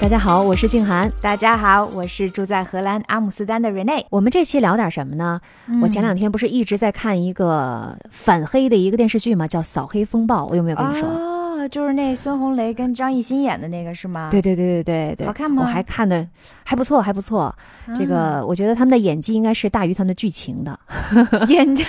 [0.00, 1.10] 大家好，我是静涵。
[1.22, 4.04] 大家好，我是住在荷兰阿姆斯特丹的 Rene。
[4.10, 5.40] 我们这期聊点什么呢？
[5.82, 9.48] 我前两天不是一直在看一个反黑的一个电视剧吗？
[9.48, 11.08] 叫《扫黑风暴》，我有没有跟你说？
[11.68, 14.28] 就是那孙红雷跟张艺兴演的那个是吗？
[14.30, 15.62] 对对对对对对，好看吗？
[15.62, 16.26] 我还看的
[16.64, 17.54] 还不错，还不错。
[17.98, 20.78] 这个我觉得他们的演技应该是大于他们的剧情的。
[21.48, 21.84] 演技，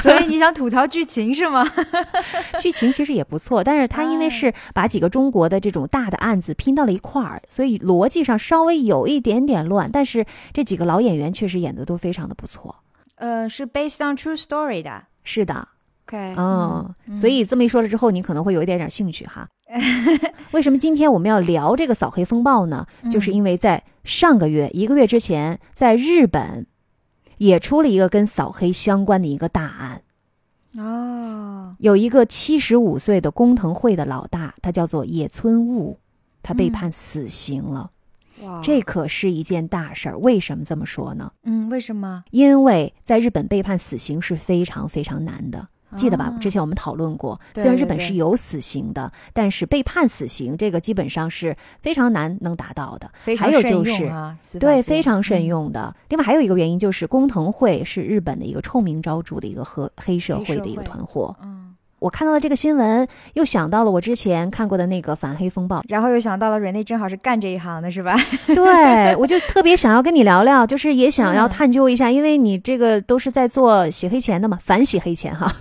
[0.00, 1.66] 所以你想吐槽剧情是吗？
[2.60, 9.90] 剧情其实也不错，但是他因为是把几个中国的这种大的案子拼到了一块儿，所以逻辑上稍微有一点点乱。
[9.90, 12.76] 但是这几个老演员确实演的都非常的不错。
[13.16, 15.04] 呃，是 based on true story 的。
[15.24, 15.68] 是的。
[16.08, 19.46] OK，嗯，所以这么一说了之后，你可能会有一点点兴趣哈。
[20.52, 22.86] 为什么今天我们要聊这个扫黑风暴呢？
[23.10, 26.66] 就是因为在上个月一个月之前，在日本
[27.36, 30.02] 也出了一个跟扫黑相关的一个大案。
[30.78, 35.98] 哦，有一个七十五岁的工藤会的老大，他叫做野村悟，
[36.42, 37.90] 他被判死刑了。
[38.42, 40.16] 哇，这可是一件大事儿。
[40.18, 41.32] 为什么这么说呢？
[41.42, 42.24] 嗯，为什么？
[42.30, 45.68] 因为在日本被判死刑是非常非常难的。
[45.96, 46.32] 记得吧？
[46.40, 53.10] 之前我们讨论过，虽然日本是有死刑的，但是被判死刑这个基本上是非常难能达到的。
[53.36, 54.12] 还有就是
[54.58, 55.94] 对非常慎用的。
[56.08, 61.34] 另外还有一个原因就是工藤会是日本的一个臭名昭著的一个和黑社会的一个团伙。
[61.42, 61.67] 嗯。
[62.00, 68.16] 我看到了这个新闻，又想到了我之前看过的那个反黑风暴，然后又想到了瑞内正好是干这一行的，是吧？
[68.46, 75.52] 对，我就特别想要跟你聊聊，就是也想要探究一下，因为你这个都是在做洗黑钱的嘛，反洗黑钱哈。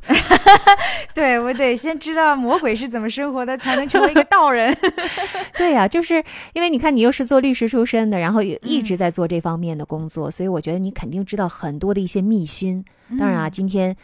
[1.14, 4.76] 对，我得先知道魔鬼是怎么生活的，才能成为一个道人。
[5.58, 12.86] 对呀，就是因为你看你又是做律师出身的，然后也一直在做这方面的工作，所以我觉得你肯定知道很多的一些秘辛。
[13.18, 13.96] 当然啊，今天。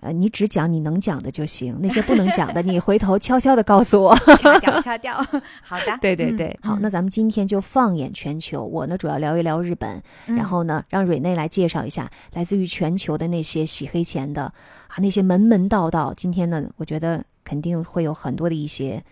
[0.00, 5.14] 呃，你只讲你能讲的就行，那些不能讲的，你回头悄悄的告诉我， 掐掉，掐掉。
[5.62, 16.12] 好的， 对对对，好，那咱们今天就放眼全球，我呢主要聊一聊日本，然后呢让瑞内来介绍一下来自于全球的那些洗黑钱的啊那些门门道道。
[16.16, 19.02] 今天呢，我觉得肯定会有很多的一些。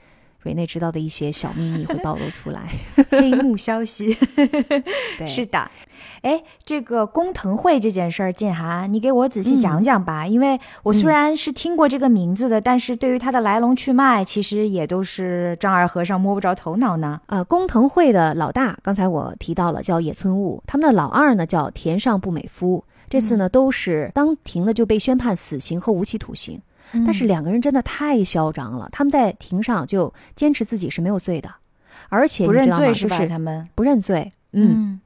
[0.44, 2.60] 瑞内知道的一些小秘密会暴露出来，
[3.10, 4.16] 黑幕消息。
[5.18, 5.70] 对，是的。
[6.20, 10.26] 哎，这个工藤会这件事儿，静涵，你给我仔细讲讲吧。
[10.26, 17.20] 因为我虽然是听过这个名字的，但是对于它的来龙去脉，其实也都是丈二和尚摸不着头脑呢。
[17.26, 20.62] 呃，工藤会的老大，刚才我提到了，叫野村悟。
[20.66, 22.84] 他们的老二呢，叫田上不美夫。
[23.08, 26.60] 这次呢，都是当庭呢就被宣判死刑和无期徒刑。
[27.04, 31.50] 但是两个人真的太嚣张了，他们在庭上就坚持自己是没有罪的，
[32.08, 33.26] 而且不认罪是吧？
[33.26, 35.00] 他们不认罪，嗯，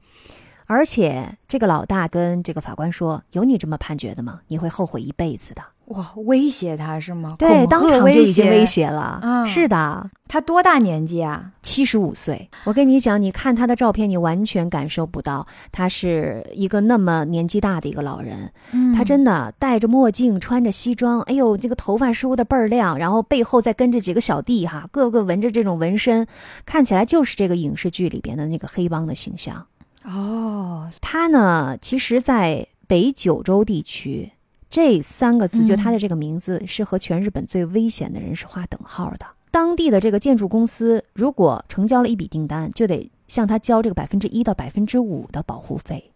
[0.65, 4.41] 而且这个老大跟这个法官说：“有你这么判决的吗？
[4.47, 7.35] 你会后悔一辈子的。”哇，威胁他是吗？
[7.39, 9.19] 对，当场就已经威胁了。
[9.23, 10.09] 嗯，是的。
[10.27, 11.51] 他多大年纪啊？
[11.63, 12.47] 七十五岁。
[12.65, 18.51] 我跟你讲，你看他的照片，你完全感受不到他是一个那么年纪大的一个老人。
[18.71, 26.27] 嗯，他真的戴着墨镜，穿着西装，哎呦，这个头发梳的倍儿亮，然后背后再跟着几个小弟哈，个个纹着这种纹身，
[26.67, 29.65] 看起来就是这个影视剧里边的那个黑帮的形象。
[30.05, 34.33] 哦，他呢，其实，在北九州地区。
[34.69, 39.25] 这三个字，就他的这个名字，是和全日本最危险的人是划等号的。
[39.51, 46.11] 当地的这个建筑公司，如果成交了一笔订单，就得向他交这个百分之一到百分之五的保护费。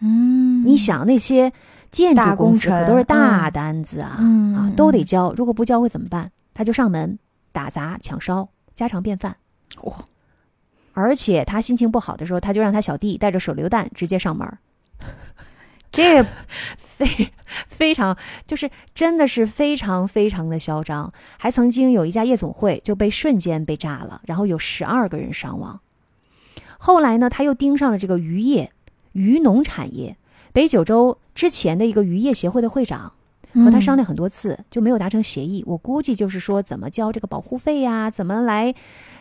[0.00, 1.50] 嗯，你想那些
[1.90, 4.18] 建筑公司可都是大单子啊，
[4.54, 5.32] 啊，都得交。
[5.32, 6.30] 如果不交会怎么办？
[6.52, 7.18] 他就上门
[7.52, 9.36] 打砸抢烧，家常便饭。
[9.84, 9.94] 哇！
[10.92, 14.46] 而且他心情不好的时候，他就让他小弟带着手榴弹直接上门。
[15.94, 16.22] 这
[16.76, 17.06] 非
[17.66, 18.16] 非常
[18.46, 25.80] 就是真的是非常非常的嚣张，还曾经有一家夜总会就被瞬间被炸了，然后有十二个人伤亡。
[26.78, 28.72] 后来呢，他又盯上了这个渔业、
[29.12, 30.16] 渔农产业。
[30.52, 33.12] 北九州之前的一个渔业协会的会长
[33.54, 35.64] 和他商量很多次，就没有达成协议。
[35.66, 38.74] 我估计就是说怎么交这个保护费呀，怎么来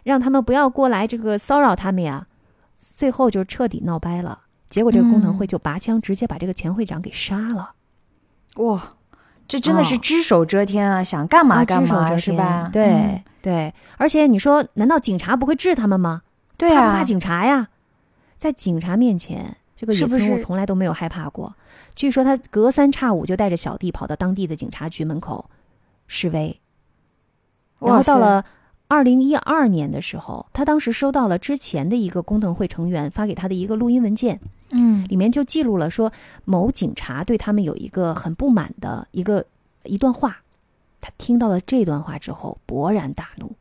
[0.04, 2.28] 让他们不要过来这个骚扰他们呀。
[2.78, 4.42] 最后就彻底闹掰了。
[4.74, 7.74] 结果这个工藤会就拔枪，直接把这个前会长给杀了。
[8.56, 8.96] 哇，
[9.48, 11.04] 这真的是只手遮天啊！
[11.04, 12.72] 想干嘛干嘛是吧？
[12.74, 16.24] 对对，而且你说，难道警察不会治他们吗？
[16.58, 17.68] 对啊，怕不怕警察呀？
[18.36, 21.54] 在警察面前，这个野村悟从来都没有害怕过。
[21.94, 25.48] 据说他隔三差五就带着小弟跑到当地的警察局门口。
[26.08, 26.60] 示威。
[27.78, 28.44] 然后到了
[28.88, 34.40] 二零一二年的时候，他当时收到了之前的一个工藤会成员发给他的一个录音文件，
[34.74, 36.12] 嗯里面就记录了说
[36.46, 39.46] 某警察对他们有一个很不满的一个
[39.84, 40.38] 一段话。
[41.00, 43.52] 他听到了这段话之后，勃然大怒，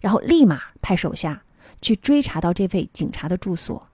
[0.00, 1.42] 然后立马派手下
[1.82, 3.86] 去追查到这位警察的住所，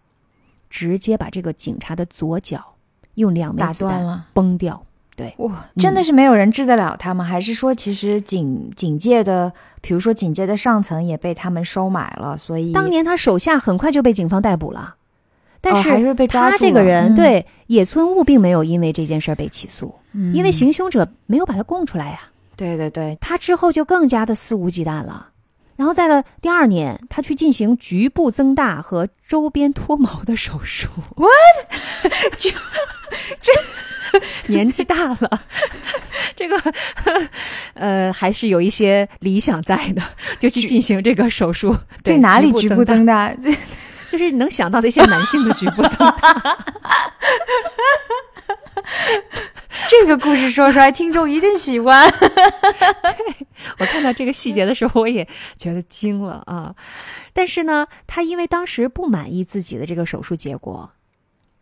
[0.71, 2.75] 直接把这个警察的左脚
[3.15, 4.27] 用两枚打子弹断了。
[4.33, 4.85] 崩掉。
[5.15, 7.23] 对哇，真的是没有人治得了他吗？
[7.23, 9.53] 还是说，其实警警界的，
[9.83, 14.95] 比如说警界的上层也被他们收买了，所以当年他手下很快就被警方逮捕了，
[15.63, 15.89] 但是
[16.27, 22.19] 他这个人、嗯对野村悟并没有因为这件事儿被起诉，嗯因为行凶者没有把他供出来呀、
[22.57, 25.29] 对对对，他之后就更加的肆无忌惮了。
[25.77, 30.89] 然后在了第二年，他去进行局部增大和周边脱毛的手术。
[31.17, 31.31] What？
[32.39, 32.51] 这
[33.41, 33.53] 这
[34.53, 35.41] 年纪大了，
[36.37, 36.61] 这个
[37.75, 40.03] 呃还是有一些理想在的，
[40.39, 41.75] 就去进行这个手术。
[42.05, 43.35] 对这哪里局部增大？
[44.13, 46.59] 这 就是能想到的一些男性的局部增大。
[49.89, 52.13] 这个故事说出来，听众一定喜欢。
[53.79, 55.27] 我看到这个细节的时候，我也
[55.57, 56.75] 觉得惊了啊！
[57.33, 60.91] 但是呢，他因为当时不满意自己的这个手术结果，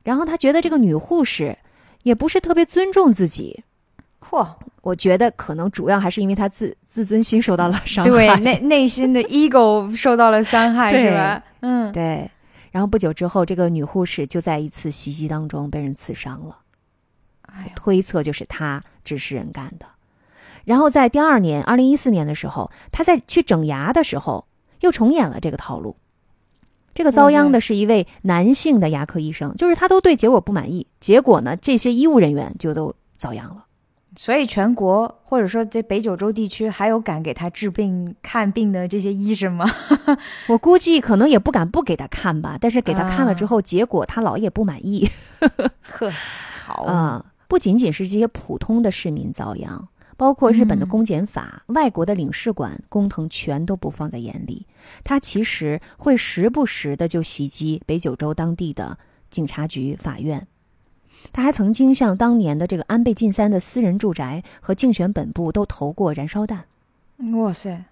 [0.05, 1.59] 然后他觉得这个女护士
[2.03, 3.63] 也不是特别尊重自己。
[4.29, 4.47] 嚯，
[4.83, 8.11] 我觉得可能主要还是因为他自自尊心受到了伤害。
[8.11, 11.43] 对，内内心的 ego 受到了伤害，是吧？
[11.61, 12.31] 嗯，对。
[12.71, 16.59] 然后不久之后，这个女护士就在一次袭击当中被人刺伤了。
[17.43, 19.87] 哎，推测就是他指使人干的。
[20.65, 24.47] 然后在第二年，二零一四年的时候，他在去整牙的时候
[24.81, 25.97] 又重演了这个套路。
[26.95, 33.65] 这个遭殃的是一位男性的牙科医生，就是他都对结果不满意，结果呢，这些医务人员就都遭殃了。
[34.23, 39.65] 所以全国或者说这北九州地区还有敢给他治病看病的这些医生吗？
[40.47, 45.09] 我估计可能也不敢不给他看吧，但是给他看了之后，结果他老也不满意。
[45.89, 46.13] 呵，
[46.55, 49.89] 好啊、不仅仅是这些普通的市民遭殃，
[50.19, 54.67] 包括日本的嗯公检法、外国的领事馆、工藤全都不放在眼里。
[55.03, 58.99] 他其实会时不时的就袭击北九州当地的
[59.31, 60.47] 警察局、法院。
[61.33, 66.65] 他还曾经向当年的这个安倍晋三的私人住宅和竞选本部都投过燃烧弹，
[67.35, 67.85] 哇塞，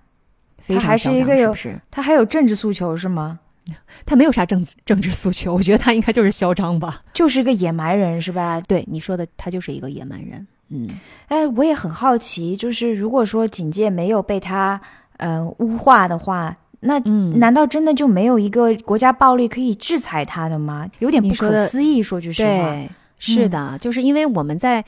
[0.59, 1.81] 非常他还是一个有是不是？
[1.91, 3.41] 他还有政治诉求是吗？
[4.07, 7.03] 他没有啥政治政治诉求，我觉得他应该就是嚣张吧。
[7.13, 8.61] 就是个野蛮人是吧？
[8.63, 10.47] 对你说的，他就是一个野蛮人。
[10.71, 10.89] 嗯，
[11.29, 14.81] 哎，我也很好奇，就是如果说警戒没有被他
[15.19, 20.89] 呃污化的话，那嗯难道真的就没有一个国家暴力可以制裁他的吗？
[21.01, 22.75] 有点不可思议，说句实话。
[23.19, 24.85] 对，是的，就是因为我们在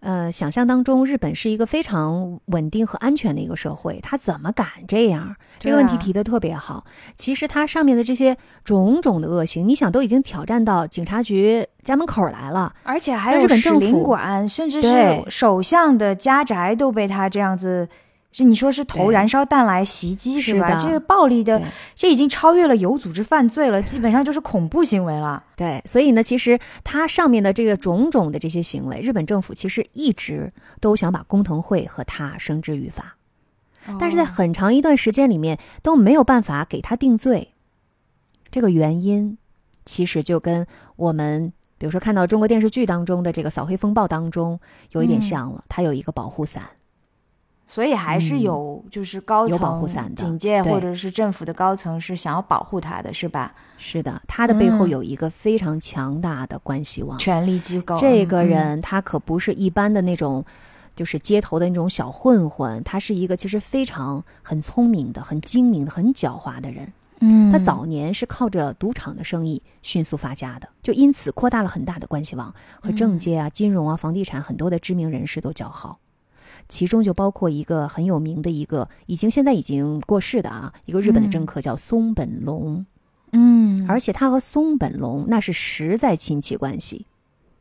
[0.00, 5.34] 呃想象当中，日本是一个非常稳定和安全的一个社会，他怎么敢这样？
[5.58, 6.84] 这个问题提的特别好。
[7.16, 12.72] 其实它上面的这些种种的恶行，你想都已经挑战到警察局家门口来了。
[12.84, 17.88] 而且还有日本政府领馆，甚至是首相的家宅都被他这样子，
[18.38, 20.40] 是你说是投燃烧弹来袭击？
[20.40, 21.60] 是吧这个暴力的，
[21.94, 25.44] 这已经超越了有组织犯罪了，基本上就是恐怖行为了。
[25.56, 33.16] 对，所以呢，其实它上面的这个种种的这些行为，日本政府其实一直都想把工藤会和他绳之于法。
[33.98, 37.54] 但是在哦很长一段时间里面都没有办法给他定罪。
[38.50, 39.36] 这个原因
[39.84, 40.66] 其实就跟
[40.96, 44.60] 我们比如说看到中国电视剧当中的这个扫黑风暴当中
[44.92, 46.62] 有一点嗯像了，它有一个保护伞。
[47.70, 53.54] 所以还是嗯有就是高层、有保护伞的警戒或者是政府的高层是想要保护他的，是吧？
[53.76, 57.18] 是的，他的背后嗯有一个非常强大的关系网。
[57.18, 60.42] 权力机构，这个嗯人他可不是一般的那种，
[60.96, 66.90] 就是街头的那种小混混，他是一个其实非常很聪明的、很精明的、很狡猾的人。
[67.20, 75.98] 嗯，他早年是靠着赌场的生意迅速发家的，就因此扩大了很大的关系网，和政界啊、金融啊、房地产很多的知名人士都交好。
[76.68, 82.84] 其中就包括一个很有名的一个，已经现在已经过世的啊，一个日本的政客叫松本龙，
[83.32, 87.06] 嗯，而且他和松本龙那是实在亲戚关系。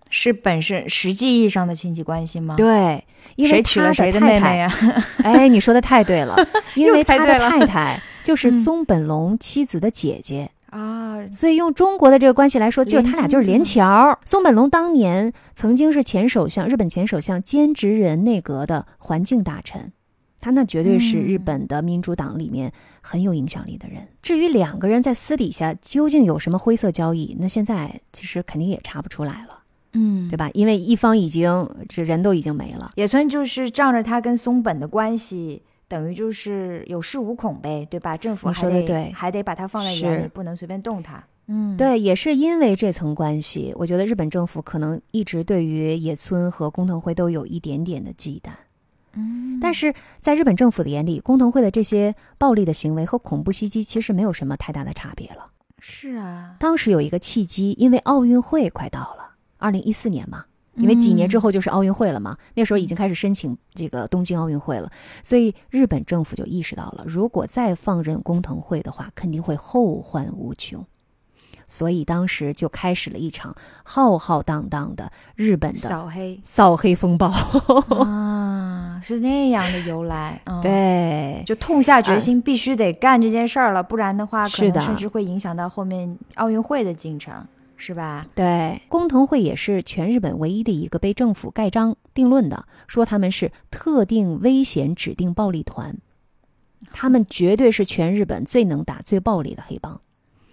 [0.09, 3.03] 是本身实际意义上的亲戚关系吗？，对，
[3.35, 4.73] 因为谁娶了他谁的太太妹妹呀？
[5.23, 6.35] 哎，你说的太对了，
[6.75, 10.51] 因为 他的太太就是嗯松本龙妻子的姐姐。
[10.77, 14.19] 啊，所以用中国的这个关系来说，就是他俩就是连桥。
[14.25, 19.91] 松本龙当年曾经是前首相，日本前首相兼职人内阁的环境大臣，
[20.39, 24.07] 他那绝对是嗯日本的民主党里面很有影响力的人。
[24.21, 29.63] 至于两个人在私底下究竟有什么灰色交易，那现在其实肯定也查不出来了。
[29.93, 30.47] 嗯对吧？
[30.53, 32.91] 因为一方已经这人都已经没了。
[32.95, 38.17] 也算就是仗着他跟松本的关系，等于就是有恃无恐呗，对吧？
[38.17, 41.23] 政府还得说得对还得把它放在眼里，不能随便动它。
[41.47, 48.51] 嗯，对，也是因为这层关系，我觉得日本政府可能一直对于野村和工藤会都有一点点的忌惮。
[49.13, 55.51] 嗯，但是在日本政府的眼里，工藤会的这些暴力的行为和恐怖袭击其实没有什么太大的差别了。
[55.79, 60.43] 是啊，当时有一个契机，因为奥运会快到了，二零一四年嘛，
[60.77, 64.89] 因为几年之后，就是奥运会了嘛，那时候已经开始申请这个东京奥运会了，
[65.23, 70.85] 所以日本政府就意识到了，如果再放任工藤会的话，肯定会后患无穷。
[71.69, 73.53] 所以当时就开始了一场
[73.83, 77.27] 浩浩荡荡的日本的扫黑扫黑风暴。
[78.05, 80.41] 啊， 是那样的由来。
[80.45, 87.45] 嗯，，对，就痛下决心，必须得干这件事儿了，不然的话，可是的能甚至会影响到后面奥运会的进程，
[87.77, 88.25] 是吧？
[88.35, 95.95] 对，工藤会也是全日本唯一的一个被政府盖章定论的，说他们是特定危险指定暴力团，
[96.91, 100.01] 他们绝对是全日本最能打、最暴力的黑帮，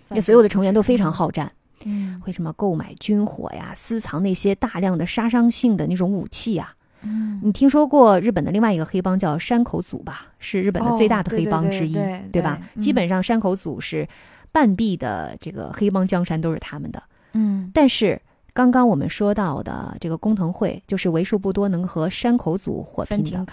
[0.09, 1.51] 那所有的成员都非常好战，
[1.85, 6.75] 嗯会什么购买军火呀、私藏那些大量的杀伤性的那种武器呀。
[7.03, 10.29] 嗯，你听说过日本的另外一个黑帮叫山口组吧？
[10.39, 12.61] 是日本的最大的黑帮之一，哦对对对吧？
[12.75, 14.07] 对基本上山口组是
[14.53, 17.03] 半壁的这个黑帮江山都是他们的。
[17.35, 17.71] 嗯。
[17.73, 18.21] 但是
[18.53, 23.45] 刚刚我们说到的这个工藤会，就是为数不多能和山口组火拼的，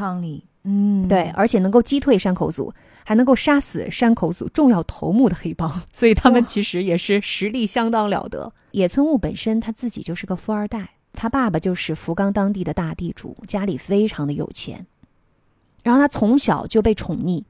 [0.63, 2.71] 嗯，对，而且能够击退山口组，
[3.03, 8.53] 还能够杀死山口组重要头目的黑帮， 所以他们其实也是实力相当了得。
[8.71, 14.85] 野村悟本身他自己就是个富二代，他爸爸就是福冈当地的大地主，家里非常的有钱，
[15.81, 17.43] 然后他从小就被宠溺，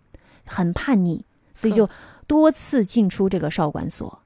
[0.46, 1.90] 很叛逆，所以就
[2.28, 4.21] 多次进出这个少管所。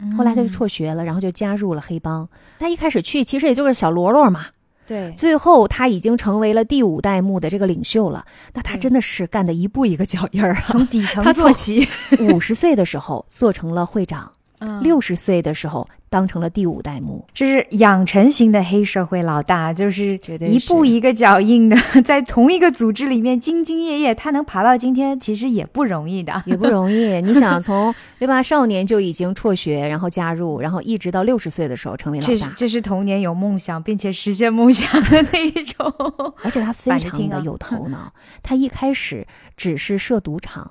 [0.00, 2.28] 嗯后来他就辍学了，然后就加入了黑帮。
[2.58, 4.46] 他一开始去其实也就是小喽啰嘛，
[4.86, 8.24] 对，最后他已经成为了第五代目的这个领袖了。
[8.54, 10.64] 那他真的是干的一步一个脚印儿啊！
[10.68, 11.86] 从底层做起，
[12.20, 14.39] 五十岁的时候做成了会长，嗯
[14.82, 17.24] 六十岁的时候当成了第五代目。
[17.32, 26.42] 这是养成型的黑社会老大，就是一步一个脚印的，在同一个组织里面兢兢业业，他能爬到今天，其实也不容易的。
[26.46, 28.42] 也不容易，你想从 对吧？
[28.42, 35.92] 少年就已经辍学，然后加入，然后一直到六十岁的时候成为老大，这是这是童年有梦想并且实现梦想的那一种。
[36.42, 38.12] 而且他非常的有头脑。
[38.42, 39.26] 他一开始
[39.56, 40.70] 只是设赌场，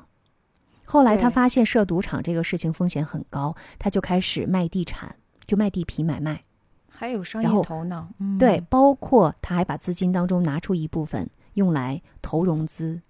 [0.92, 5.16] 后来他发现设赌场这个事情风险很高，他就开始卖地产，
[5.46, 6.42] 就卖地皮买卖。
[6.90, 13.02] 还有商业头脑，嗯对，，包括他还把资金当中拿出一部分用来投融资，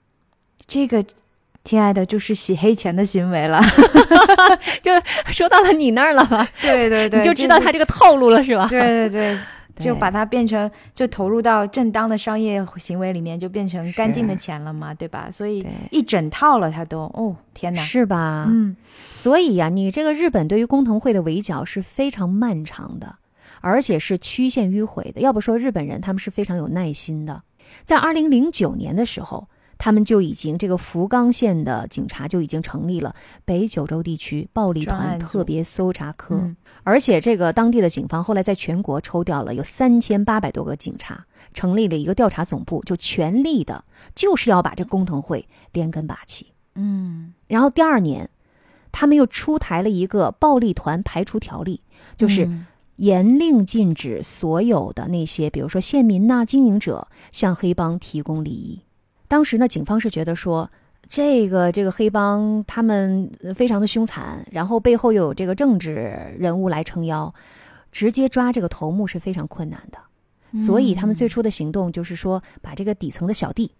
[0.67, 1.03] 这个，
[1.63, 3.61] 亲爱的，就是洗黑钱的行为了。
[4.83, 4.91] 就
[5.31, 6.45] 说到了你那儿了吧？
[6.61, 8.67] 对对对，你就知道他这个套路了是吧？
[8.69, 9.39] 对对对，
[9.79, 15.29] 就把它变成就投入到正当的商业行为里面，就变成干净的钱了嘛，对吧？
[15.31, 18.45] 所以一整套了，他都哦天哪，是吧？
[18.49, 18.75] 嗯
[19.09, 23.15] 所以呀、你这个日本对于工藤会的围剿是非常漫长的，
[23.61, 25.21] 而且是曲线迂回的。
[25.21, 27.41] 要不说日本人他们是非常有耐心的。
[27.83, 36.55] 在二零零九年的时候，他们就已经这个福冈县的警察就已经成立了北九州地区暴力团特别搜查科，嗯
[36.89, 43.83] 而且这个当地的警方后来在全国抽调了有三千八百多个警察，成立了一个调查总部，就全力的
[44.15, 46.47] 就是要把这工藤会连根拔起。
[46.73, 48.27] 嗯，然后第二年，
[48.91, 51.81] 他们又出台了一个暴力团排除条例，
[52.17, 52.65] 就是嗯
[52.95, 58.81] 严令禁止所有的那些，比如说县民呐、经营者向黑帮提供利益。
[59.27, 60.69] 当时呢，警方是觉得说，
[61.09, 67.33] 这个这个黑帮他们呃非常的凶残，然后背后又有这个政治人物来撑腰，
[67.91, 69.97] 直接抓这个头目是非常困难的。
[70.57, 73.71] 所以他们最初的行动就是说，把这个底层的小弟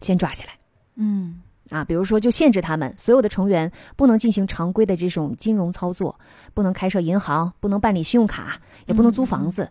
[0.00, 0.54] 先抓起来。
[0.96, 6.18] 嗯啊，比如说就限制他们所有的成员不能进行常规的这种金融操作，
[6.52, 9.70] 不能开设银行，不能办理信用卡，也不能租房子，嗯，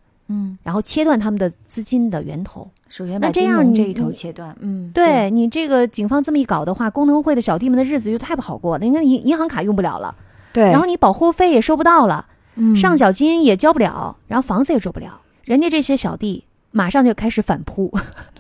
[0.64, 2.70] 然后切断他们的资金的源头。
[2.90, 8.86] 首先那这把金样你融这一头切断，嗯，对你这个警方这么一搞的话，工藤会的小弟们的日子就太不好过了。
[8.86, 10.14] 你看银银行卡用不了了，
[10.54, 17.92] 对，然后你保护费也收不到了，嗯上缴金也交不了，然后房子也住不了，人家这些小弟马上就开始反扑。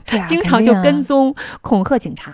[0.05, 2.31] 对啊 经常就跟踪恐吓警察，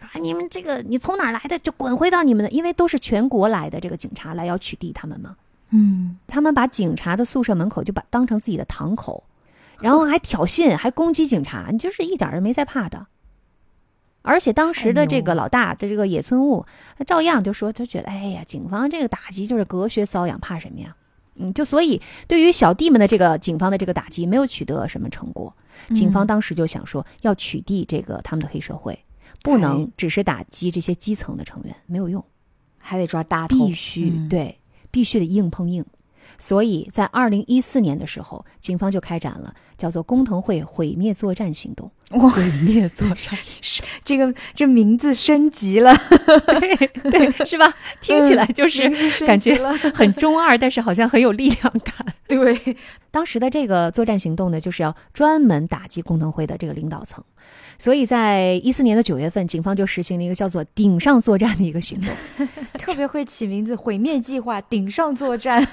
[0.00, 5.36] 说哎你们这个你从哪儿来的就滚回到你们的，因为都是全国来的这个警察来要取缔他们嘛。
[5.74, 6.16] 嗯。
[6.26, 9.24] 他们把警察的宿舍门口就把当成自己的堂口，
[9.80, 13.06] 然后还挑衅，还攻击警察，你就是一点儿都没在怕的。
[14.22, 16.64] 而且当时的这个老大的这个野村悟，
[17.06, 20.96] 照样就说，就觉得哎呀，警方这个打击就是隔靴搔痒，怕什么呀？
[21.34, 25.54] 嗯，就所以对于小弟们的这个警方的这个打击没有取得什么成果，
[25.88, 28.98] 警方嗯当时就想说要取缔这个他们的黑社会，
[29.42, 32.24] 不能只是打击这些基层的成员，没有用。
[32.78, 34.28] 还得抓大头，必须、嗯。
[34.28, 34.58] 对，
[34.94, 35.84] 必须得硬碰硬。
[36.38, 41.90] 所以在二零一四年的时候，警方就开展了叫做“工藤会毁灭作战行动”。
[42.12, 45.94] 哇毁灭作战行 这个这名字升级了，
[46.46, 47.72] 对，对，是吧？
[48.00, 48.88] 听起来就是
[49.26, 49.56] 感觉
[49.94, 52.06] 很中二，但是好像很有力量感。
[52.26, 52.76] 对，
[53.10, 57.22] 当时的这个作战行动呢，就是要专门打击工藤会的这个领导层。
[57.78, 62.14] 所以在一四年的九月份，警方就实行了一个叫做“顶上作战”的一个行动。
[62.78, 65.66] 特别会起名字，毁灭计划，顶上作战。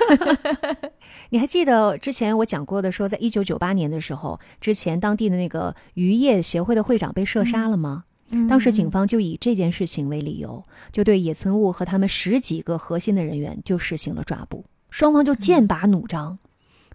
[1.30, 8.06] 你还记得之前我讲过的，说在一九九八年的时候，之前当地的那个渔业协会的会长被射杀了吗？
[8.48, 16.40] 当时警方就以这件事情为理由，就对野村悟和他们十几个核心的人员就实行了抓捕，双方就剑拔弩张。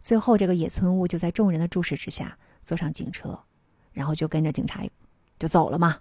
[0.01, 3.39] 最后，这个野村悟就在众人的注视之下坐上警车，
[3.97, 4.83] 然后就跟着警察
[5.41, 5.97] 就走了嘛。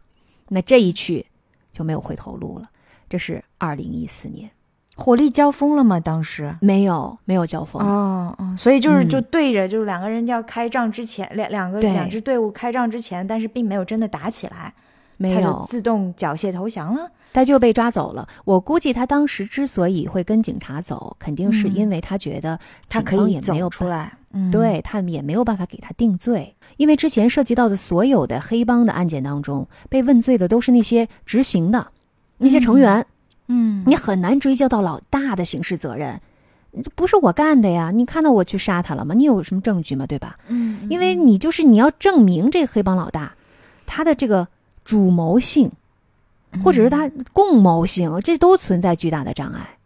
[0.50, 1.25] 那这一去
[1.72, 2.70] 就没有回头路了。
[3.10, 4.52] 这是二零一四年，
[4.96, 6.00] 火力交锋了吗？
[6.00, 6.56] 当时？
[6.60, 7.82] 没有没有交锋。
[7.82, 14.74] 哦哦，所以就是嗯就对着，就是两个人要开仗之前，两两个两支队伍开仗之前，但是并没有真的打起来，
[15.18, 17.10] 没有自动缴械投降了。
[17.34, 18.26] 他就被抓走了。
[18.46, 22.58] 我估计他当时之所以会跟警察走，肯定是因为他觉得
[22.88, 31.88] 他可警方以走也没有办出来，嗯，对他们也没有办法给他定罪，因为之前涉及到的所有的黑帮的案件当中，被问罪的都是那些执行的
[32.38, 33.06] 那些成员，
[33.50, 36.22] 嗯，你很难追究到老大的刑事责任。
[36.82, 37.92] 这不是我干的呀！
[37.94, 39.14] 你看到我去杀他了吗？
[39.14, 40.06] 你有什么证据吗？
[40.06, 40.38] 对吧？
[40.48, 43.34] 嗯，因为你就是你要证明这个黑帮老大
[43.86, 44.48] 他的这个
[44.86, 45.70] 主谋性，
[46.63, 49.77] 或者是他共谋性，这都存在巨大的障碍，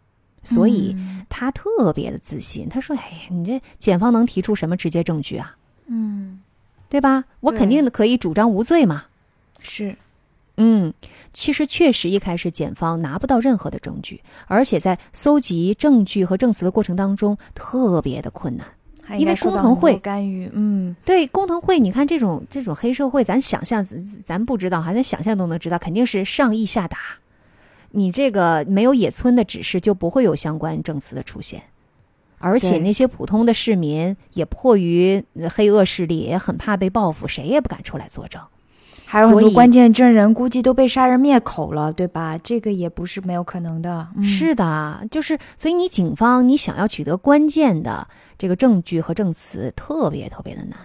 [0.44, 2.68] 所以嗯他特别的自信。
[2.68, 5.56] 他说：“哎，你这检方能提出什么直接证据啊？
[5.86, 6.40] 嗯
[6.88, 7.24] 对吧？
[7.40, 9.06] 我肯定可以主张无罪嘛。
[9.60, 9.96] 是
[10.56, 10.92] 嗯，
[11.32, 18.66] 其实确实一开始检方拿不到任何的证据，而且在搜集证据和证词的过程当中特别的困难。
[19.18, 26.98] 因为工藤会干预，嗯对工藤会，你看这种这种黑社会，咱想象咱咱不知道，还咱想象都能知道，肯定是上意下达。
[27.92, 31.62] 你这个没有野村的指示，就不会有相关证词的出现。
[32.38, 38.40] 而且那些普通的市民也迫于呃黑恶势力，也很怕被报复，谁也不敢出来作证。
[39.04, 42.38] 还有很多关键证人估计都被杀人灭口了，对吧？
[42.38, 44.06] 这个也不是没有可能的。
[44.16, 48.06] 嗯、是的，就是所以你警方你想要取得关键的
[48.40, 50.78] 这个证据和证词，特别特别的难。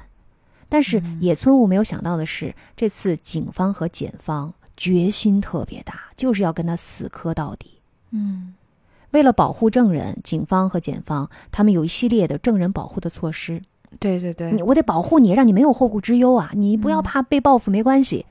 [0.67, 7.79] 但是野村悟没有想到的是，这次警方和检方决心特别大，就是要跟他死磕到底。
[8.11, 8.53] 嗯
[9.11, 13.61] 为了保护证人，警方和检方他们有一系列的证人保护的措施。
[14.01, 16.51] 对对对，你我得保护你，让你没有后顾之忧啊！
[16.53, 18.25] 你不要怕被报复，没关系。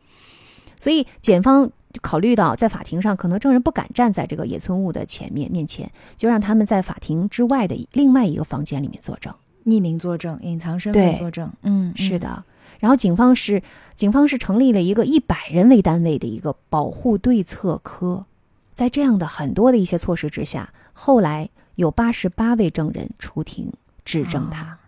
[0.78, 9.32] 所以检方就考虑到在法庭上可能证人不敢站在这个野村物的前面面前，就让他们在法庭之外的另外一个房间里面作证。
[9.64, 12.44] 匿名作证、隐藏身份对作证，嗯，是的，
[12.80, 13.62] 然后警方是
[13.94, 18.26] 警方是成立了一个一百人为单位的一个保护对策科，
[18.74, 23.72] 在这样的很多的一些措施之下，后来有八十八位证人出庭
[24.04, 24.66] 指证他。
[24.66, 24.78] 啊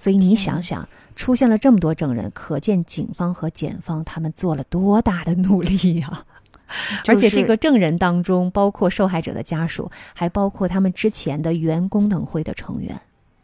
[0.00, 0.88] 所以你想想，
[1.20, 6.24] 出现了这么多证人，可见警方和检方他们做了多大的努力呀、
[7.06, 12.98] 而且这个证人当中，包括受害者的家属，还包括他们之前的原工等会的成员。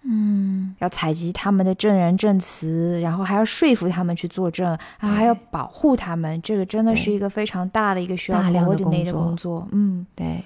[0.04, 4.66] 嗯，要采集他们的证人证词，然后还要说服他们去作证，
[4.98, 8.78] 然后还要保护他们，这个真的是一个非常大的一个需要大量的
[9.12, 9.68] 工作。
[9.70, 10.42] 嗯对，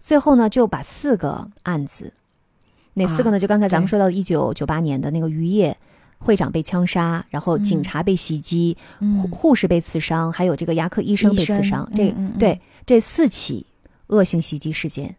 [0.00, 2.12] 最后呢，就把四个案子，
[2.94, 3.38] 哪四个呢？
[3.38, 5.76] 就刚才咱们说到一九九八年的那个渔业
[6.24, 11.86] 会长被枪杀，然后警嗯察被袭击，护嗯，护士被刺伤，还有这个牙科医生被刺伤。
[11.94, 13.66] 这对这四起
[14.06, 15.14] 恶性袭击事件，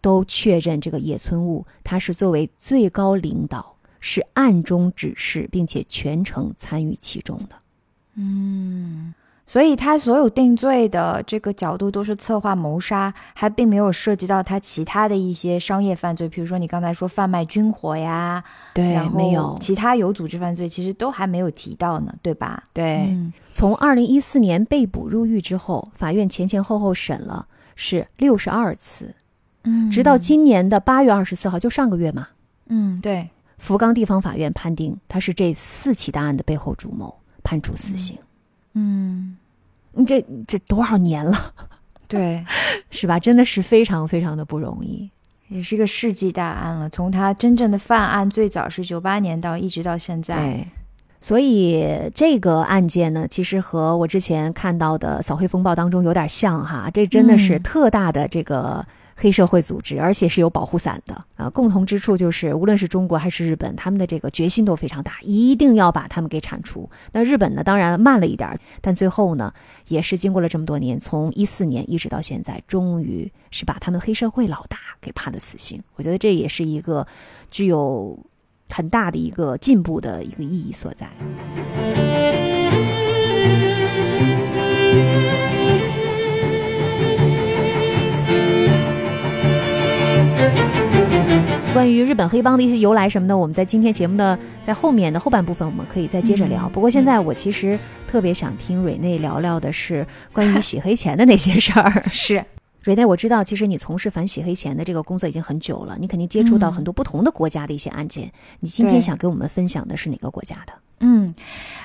[0.00, 7.56] 都确认这个野村悟他是作为最高领导，是暗中指示，并且全程参与其中的。
[8.14, 9.12] 嗯，
[9.48, 18.42] 所以他所有定罪的这个角度都是策划谋杀，还并没有涉及到他其他的一些商业犯罪，比如说你刚才说贩卖军火呀，
[18.74, 19.56] 对然后没有。
[19.60, 22.60] 其他有组织犯罪，其实都还没有提到呢，对吧？
[22.72, 23.32] 对嗯。
[23.52, 29.14] 从二零一四年被捕入狱之后，法院前前后后审了是六十二次，
[29.62, 29.88] 嗯。
[29.88, 32.26] 直到今年的八月二十四号，就上个月嘛，
[32.68, 38.16] 嗯对，福冈地方法院判定他是这四起大案的背后主谋，判处死刑。
[38.16, 38.25] 嗯
[39.92, 41.52] 你这这多少年了，
[42.06, 42.44] 对，
[42.90, 43.18] 是吧？
[43.18, 45.10] 真的是非常非常的不容易。
[45.48, 46.90] 也是个世纪大案了。
[46.90, 50.66] 从他真正的犯案最早是九八年到一直到现在，对，
[51.20, 58.84] 所以这个案件呢，其实和我之前看到的扫黑风暴当中有点像哈，这真的是嗯特大的这个
[59.18, 61.48] 黑社会组织，而且是有保护伞的啊。
[61.48, 66.88] 共同之处就是，无论是中国还是日本，他们的这个决心都非常大，一定要把他们给铲除。
[67.12, 69.50] 那日本呢，当然慢了一点，但最后呢，
[69.88, 75.82] 也是经过了这么多年，从一四年一直到现在，终于是把他们黑社会老大给判了死刑。
[75.94, 77.06] 我觉得这也是一个
[77.50, 78.18] 具有
[78.68, 81.08] 很大的一个进步的一个意义所在。
[91.76, 96.66] 关于日本黑帮的一些由来什么的，我们在今天节目的在后面的后半部分，我们可以再接着聊。
[96.66, 102.02] 嗯不过现在我其实特别想听蕊内聊聊的是关于洗黑钱的那些事儿。
[102.10, 102.42] 是
[102.86, 108.30] 蕊内，我知道其实你从事反洗黑钱的这个工作已经很久了，你肯定接触到嗯很多不同的国家的一些案件。
[108.60, 110.72] 你今天想给我们分享的是哪个国家的？
[111.00, 111.34] 嗯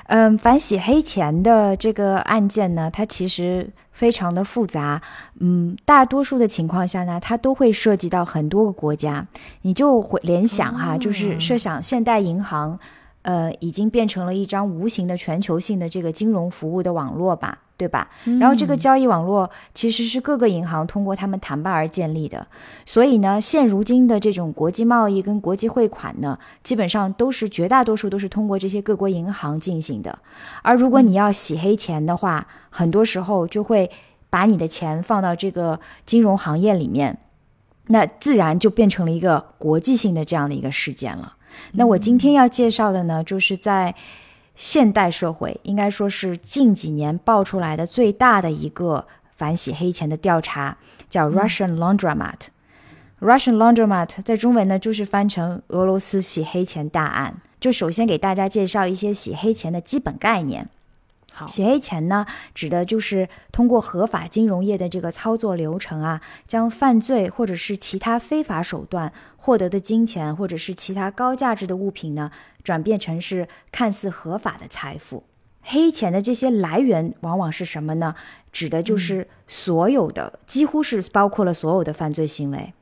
[0.06, 5.02] 嗯，反洗黑钱的这个案件呢，它其实非常的复杂。
[5.40, 9.26] 嗯，大多数的情况下呢，它都会涉及到很多个国家。
[9.62, 12.78] 你就会联想哈，就是设想现代银行，
[13.22, 17.58] 呃，已经变成了一张无形的全球性的这个金融服务的网络吧。
[17.74, 18.08] 对吧？
[18.38, 22.46] 然后这个交易网络其实是各个银行通过他们谈判而建立的，
[22.86, 30.16] 所以呢，现如今的这种国际贸易跟国际汇款呢，基本上都是绝大多数都是通过这些各国银行进行的。
[30.62, 33.90] 而如果你要洗黑钱的话，很多时候就会
[34.30, 37.18] 把你的钱放到这个金融行业里面，
[37.88, 41.32] 那自然就变成了一个国际性的这样的一个事件了。
[41.72, 43.94] 那我今天要介绍的呢，就是在
[44.54, 50.76] 现代社会，应该说是近几年爆出来的最大的一个反洗黑钱的调查，
[51.08, 52.48] 叫 Russian Laundromat。
[53.20, 57.40] Russian Laundromat 在中文呢就是翻成俄罗斯洗黑钱大案。
[57.60, 60.68] 就首先给大家介绍一些洗黑钱的基本概念。
[61.32, 72.30] 好，洗黑钱呢，指的就是通过合法金融业的这个操作流程啊，将犯罪或者是其他非法手段获得的金钱或者是其他高价值的物品呢，
[72.62, 75.24] 转变成是看似合法的财富。
[75.62, 78.14] 黑钱的这些来源往往是什么呢？
[78.50, 82.74] 指的就是所有的，几乎是包括了所有的犯罪行为。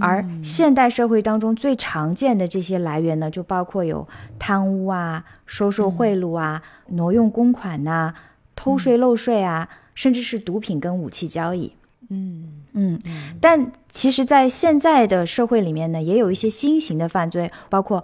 [0.00, 4.06] 而现代社会当中最常见的这些来源呢，就包括有
[4.38, 8.14] 贪污啊、收受贿赂啊、挪用公款呐、
[8.54, 11.72] 偷税漏税啊，甚至是毒品跟武器交易。
[12.08, 12.58] 嗯。
[12.74, 12.98] 嗯，
[13.38, 18.02] 但其实，在现在的社会里面呢，也有一些新型的犯罪，包括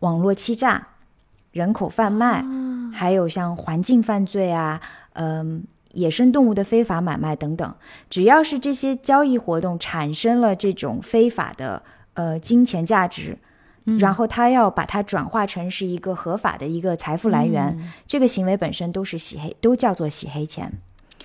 [0.00, 0.88] 网络欺诈、
[1.52, 2.42] 人口贩卖，
[2.94, 4.80] 还有像环境犯罪啊，
[5.12, 5.62] 嗯、
[5.96, 7.74] 野生动物的非法买卖等等。
[8.08, 11.82] 只要是这些交易活动产生了这种非法的
[12.14, 13.36] 呃金钱价值，
[13.98, 20.72] 然后他要把它转化成是一个合法的一个财富来源，这个行为本身都是洗黑，都叫做洗黑钱。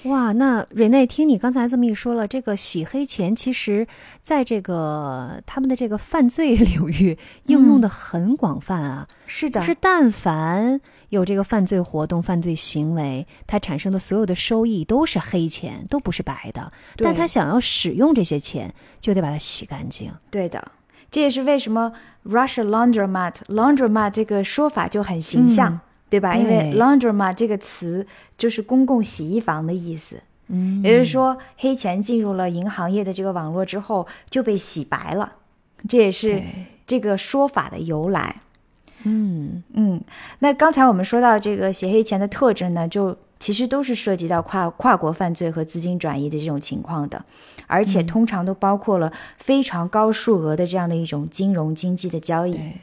[0.04, 3.86] 哇，那瑞内，听你刚才这么一说了，这个洗黑钱其实
[4.20, 9.08] 在这个他们的这个犯罪领域应用的很广泛啊。
[9.28, 16.72] 是的是但凡有这个犯罪活动、犯罪行为，它产生的所有的收益都是黑钱，都不是白的。
[16.98, 20.12] 对但他想要使用这些钱，就得把它洗干净。
[20.32, 20.72] 对的，
[21.12, 21.94] 这也是为什么
[22.26, 25.80] Russia laundromat laundromat 这个说法就很形象，嗯
[26.12, 26.36] 对吧？
[26.36, 28.06] 因为 laundromat 这个词
[28.38, 35.32] 就是公共洗衣房的意思，嗯也就是说，黑钱进入了银行业的这个网络之后就被洗白了，
[35.88, 36.42] 这也是
[36.86, 38.42] 这个说法的由来。
[39.04, 40.02] 嗯嗯，
[40.40, 47.24] 那刚才我们说到这个洗黑钱的特征呢，就其实都是涉及到跨跨国犯罪和资金转移的这种情况的，
[47.68, 52.52] 而且通常都包括了非常高数额的这样的一种金融经济的交易。
[52.52, 52.74] 对，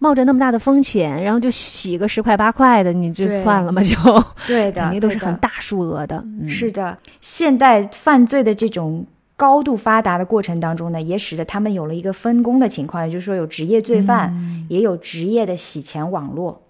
[0.00, 3.96] 冒着那么大的风险，然后就洗个十块八块的，你就算了嘛，就
[4.48, 6.16] 对的，肯定都是很大数额的。
[6.40, 9.04] 嗯、是的，现代犯罪的这种
[9.36, 14.34] 高度发达的过程当中呢，也使得他们有了一个分工的情况，也就是说有职业罪犯，
[14.70, 16.62] 也有职业的洗钱网络。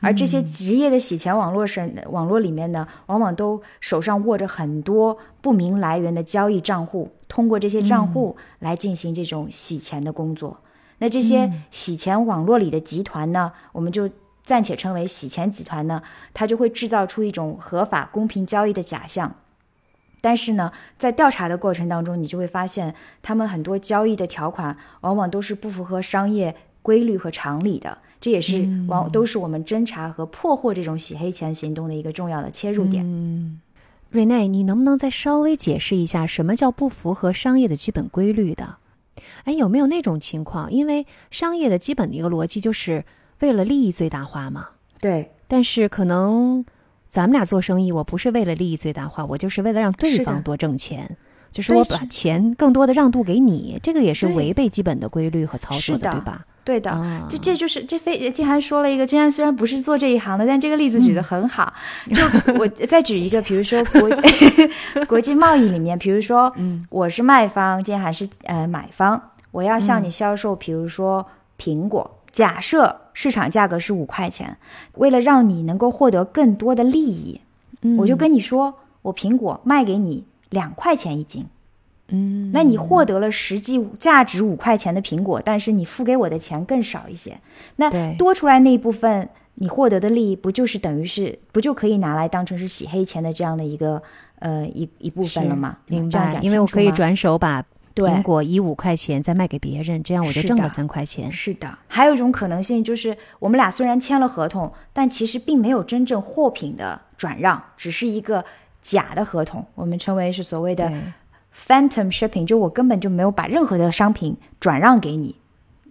[0.00, 10.58] 而这些职业的洗钱网络是，网络里面呢，往往都手上握着很多不明来源的交易账户，通过这些账户来进行这种洗钱的工作。
[11.04, 14.08] 那这些洗钱网络里的集团呢，我们就
[14.42, 19.34] 暂且称为洗钱集团呢，它就会制造出一种合法公平交易的假象。
[20.22, 33.04] 但是呢，在调查的过程当中，你就会发现，他们很多交易的条款往往都是不符合商业规律和常理的，这也是往都是我们侦查和破获这种洗黑钱行动的一个重要的切入点。
[33.04, 33.60] 嗯，
[34.08, 38.76] 瑞内，你能不能再稍微解释一下，什么叫不符合商业的基本规律的？
[39.44, 40.72] 哎，有没有那种情况？
[40.72, 43.04] 因为商业的基本的一个逻辑就是
[43.40, 44.68] 为了利益最大化嘛。
[45.00, 46.64] 对，但是可能
[47.08, 51.16] 咱们俩做生意，我不是为了利益最大化，我就是为了让对方多挣钱，
[51.52, 56.46] 就是我把钱更多的让渡给你，这个也是违背基本的规律和操作是的对吧？
[56.64, 56.90] 对的。
[56.90, 61.72] 啊，这这就是这非静涵说了一个，静涵虽然不是做这一行的，但这个例子举得很好。
[62.08, 64.10] 就我 再举一个，比如说国
[65.06, 71.26] 国际贸易里面，比如说嗯我是卖方，静涵是呃买方，我要向你销售，比如说
[71.58, 74.56] 苹果，假设市场价格是五块钱，
[74.94, 77.40] 为了让你能够获得更多的利益，
[77.82, 81.46] 嗯我就跟你说，我苹果卖给你两块钱一斤。
[82.14, 87.38] 嗯，那你获得了实际价值五块钱的苹果，但是你付给我的钱更少一些，
[87.76, 94.02] 那多出来那一部分你获得的利益，不就是等于是不就可以拿来当成是洗黑钱的这样的一个
[94.38, 95.78] 呃一一部分了吗？
[95.88, 96.38] 明白。
[96.42, 101.30] 因为我可以转手把苹果以五块钱再卖给别人，这样我就挣了三块钱。
[101.30, 108.44] 是的，还有一种可能性就是，我们俩虽然签了合同，但其实并没有真正货品的转让，只是一个
[108.82, 111.00] 假的合同，我们称为是所谓的对，
[111.56, 115.36] phantom shipping，就我根本就没有把任何的商品转让给你，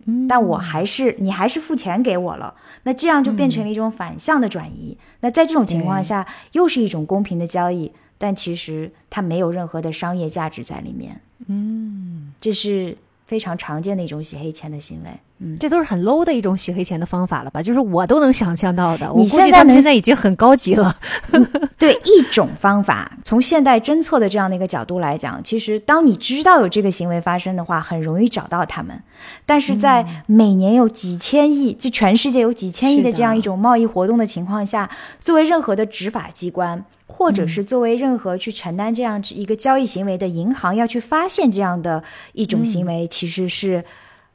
[0.05, 4.97] 嗯但我还是你还是付钱给我了，那这样就变成了一种反向的转移。
[5.21, 11.21] 那在这种情况下，又是一种公平的交易，但其实它没有任何的商业价值在里面。
[11.47, 15.09] 嗯，这是非常常见的一种洗黑钱的行为。
[15.43, 17.61] 嗯，这都是很 low 的一种洗黑钱的方法了吧？
[17.61, 19.11] 就是我都能想象到的。
[19.11, 20.95] 我估计他们现在已经很高级了。
[21.77, 28.97] 对一种方法，从现代侦测的这样的一个角度来讲，其实当你知道有这个行为发生的话，很容易找到他们。
[29.45, 42.01] 但是在每年有几千亿，就全世界有几千亿的这样一种贸易活动的情况下，作为任何的执法机关，或者是作为任何去承担这样一个交易行为的银行，要去发现这样的
[42.31, 43.83] 一种行为，其实是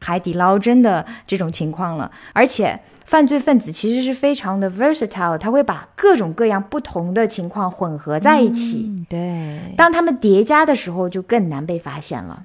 [0.00, 2.80] 海底捞针的这种情况了，而且。
[3.08, 8.84] 犯罪分子其实是非常的 versatile，他会把各种各样不同的情况混合在一起。
[8.86, 12.42] 嗯，对，当他们叠加的时候，就更难被发现了。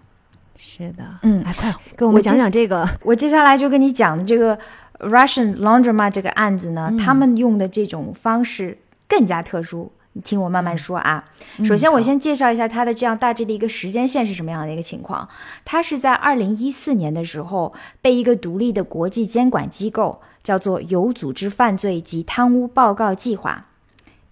[0.56, 1.04] 是的。
[1.24, 2.88] 嗯哎，快跟我们讲讲这个。
[3.02, 4.58] 我接下来就跟你讲的这个
[5.00, 8.78] Russian laundromat 这个案子呢，他们用的这种方式
[9.10, 9.92] 更加特殊。
[10.14, 11.26] 你听我慢慢说啊。
[11.66, 15.28] 首先，我先介绍一下它的这样大致的一个时间线是什么样的一个情况。
[15.66, 23.66] 它是在二零一四年的时候，被一个独立的国际监管机构叫做有组织犯罪及贪污报告计划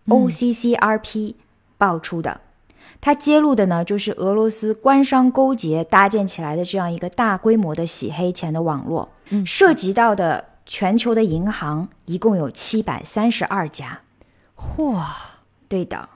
[0.08, 1.36] （OCCRP）
[1.78, 2.41] 爆出的。
[3.00, 14.02] 它揭露的呢，就是俄罗斯官商勾结搭建起来的这样一个大规模的洗黑钱的网络，嗯涉及到的全球的银行一共有七百三十二家。
[14.56, 15.02] 嚯，
[15.72, 16.10] 对的，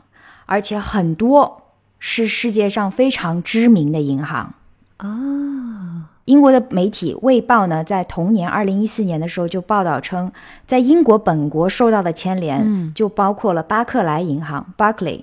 [0.46, 1.62] 而且很多
[1.98, 4.54] 是世界上非常知名的银行
[4.98, 6.10] 啊。
[6.26, 10.30] 英国的媒体《卫报》呢，在同年二零一四年的时候就报道称，
[10.68, 15.22] 在英国本国受到的牵连，嗯就包括了巴克莱银行 （Barclay）、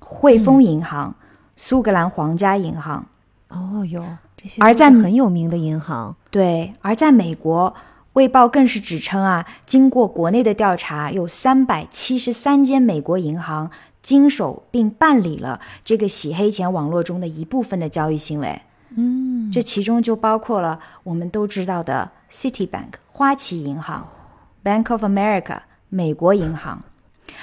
[0.00, 1.14] 汇丰银行、
[1.54, 3.06] 苏格兰皇家银行。
[3.50, 4.02] 哦哟，
[4.36, 6.16] 这些而在很有名的银行。
[6.30, 7.70] 对，而在美国，
[8.18, 13.70] 《卫报》更是指称啊，经过国内的调查，有三百七十三间美国银行
[14.02, 18.60] 经手并办理了这个洗黑钱网络中的一部分的交易行为。
[18.96, 24.08] 嗯，这其中就包括了我们都知道的 Citibank 花旗银行、
[24.64, 26.82] Bank of America 美国银行。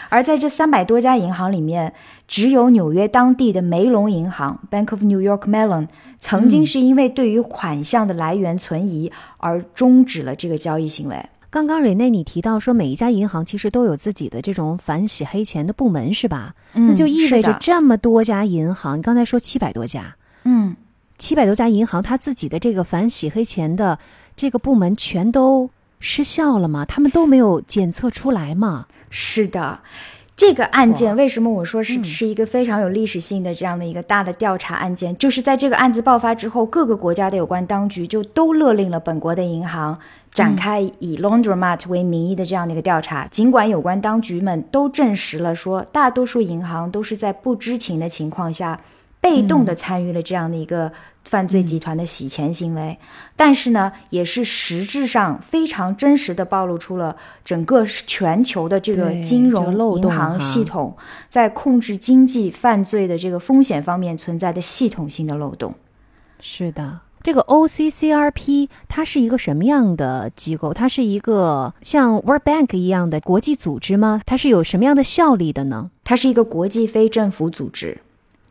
[0.10, 1.94] 而在这三百多家银行里面，
[2.28, 5.88] 只有纽约当地的梅隆银行 （Bank of New York Mellon）
[6.20, 11.26] 曾经是因为对于款项的来源存疑而终止了这个交易行为。
[11.50, 16.54] 刚刚瑞内你提到说，每一家银行其实都有自己的这种反洗黑钱的部门，是吧？
[16.74, 20.76] 嗯那就意味着这么多家银行，你刚才说七百多家，嗯，
[21.18, 23.98] 七百多家银行，它自己的这个反洗黑钱的
[24.36, 26.86] 这个部门全都失效了吗？
[26.86, 28.88] 他们都没有检测出来吗？
[29.10, 29.80] 是的。
[30.36, 35.18] 这个案件为什么我说是嗯是一个非常有历史性的这样的一个大的调查案件？
[35.18, 39.98] 就是在这个案子爆发之后，各个国家的有关当局就都勒令了本国的银行
[40.30, 43.26] 展开以 laundromat 为名义的这样的一个调查。
[43.28, 48.82] 尽管有关当局们都证实了说，大多数银行都是在不知情的情况下，
[49.26, 50.92] 被动的参与了这样的一个
[51.24, 53.00] 犯罪集团的洗钱行为，
[53.36, 60.96] 但是呢，也是实质上非常真实的暴露出了整个全球的这个金这个漏洞融银行系统
[61.28, 65.74] 在控制经济犯罪的这个风险方面存在的系统性的漏洞。
[66.40, 67.00] 是的。
[67.24, 70.72] 这个 OCCRP 它是一个什么样的机构？
[70.72, 74.22] 它是一个像 World Bank 一样的国际组织吗？
[74.28, 75.90] 它是有什么样的效力的呢？
[76.04, 77.98] 它是一个国际非政府组织，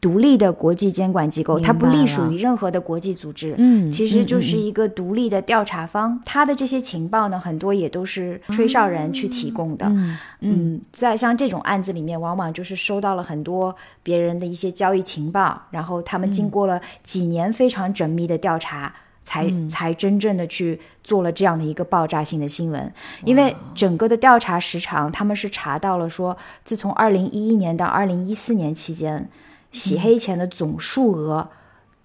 [0.04, 3.54] 独立的国际监管机构，它不隶属于任何的国际组织。
[3.56, 9.86] 嗯，其实就是一个独立的调查方，他的这些情报呢，很多也都是吹哨人去提供的。
[9.86, 22.92] 嗯嗯，在像这种案子里面，往往就是收到了很多别人的一些交易情报，然后他们经过了几年非常缜密的调查，才、才真正的去做了这样的一个爆炸性的新闻。
[23.24, 29.30] 因为整个的调查时长，他们是查到了说，自从二零一一年到二零一四年期间，
[29.74, 31.50] 洗黑钱的总数额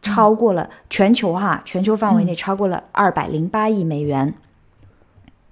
[0.02, 4.34] 超过了全球哈，全球范围内超过了二百零八亿美元。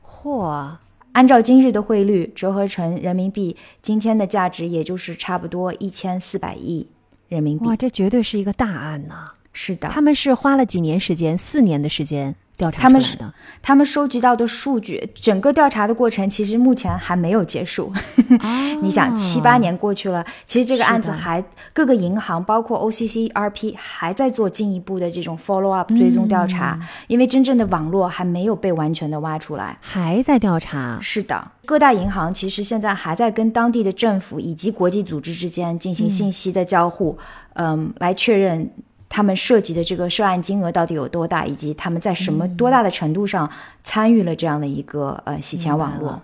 [0.05, 0.77] 嚯，
[1.11, 6.87] 按照今日的汇率折合成人民币，今天的价值也就是差不多一千四百亿
[7.27, 7.75] 人民币哇，。
[7.75, 9.25] 这绝对是一个大案呐！
[9.53, 13.33] 是的，他们是花了几年时间，四年的时间调查他们是出来的。
[13.61, 17.93] 他们收集到的数据，整个调查的过程其实目前还没有结束。
[18.81, 21.43] 你想，七八年过去了，其实这个案子还
[21.73, 29.77] 各个银行，包括 OCC、RP 还在做进一步的这种 follow up 追踪调查，因为真正的网络还没有被完全的挖出来。
[29.81, 37.17] 还在调查，是的，各大银行其实现在还在跟当地的政府以及国际组织之间进行信息的交互，
[37.53, 38.69] 嗯来确认
[39.09, 43.49] 他们涉及的这个涉案金额到底有多大，以及他们在什么多大的程度上
[43.83, 46.21] 参与了这样的一个呃洗钱网络。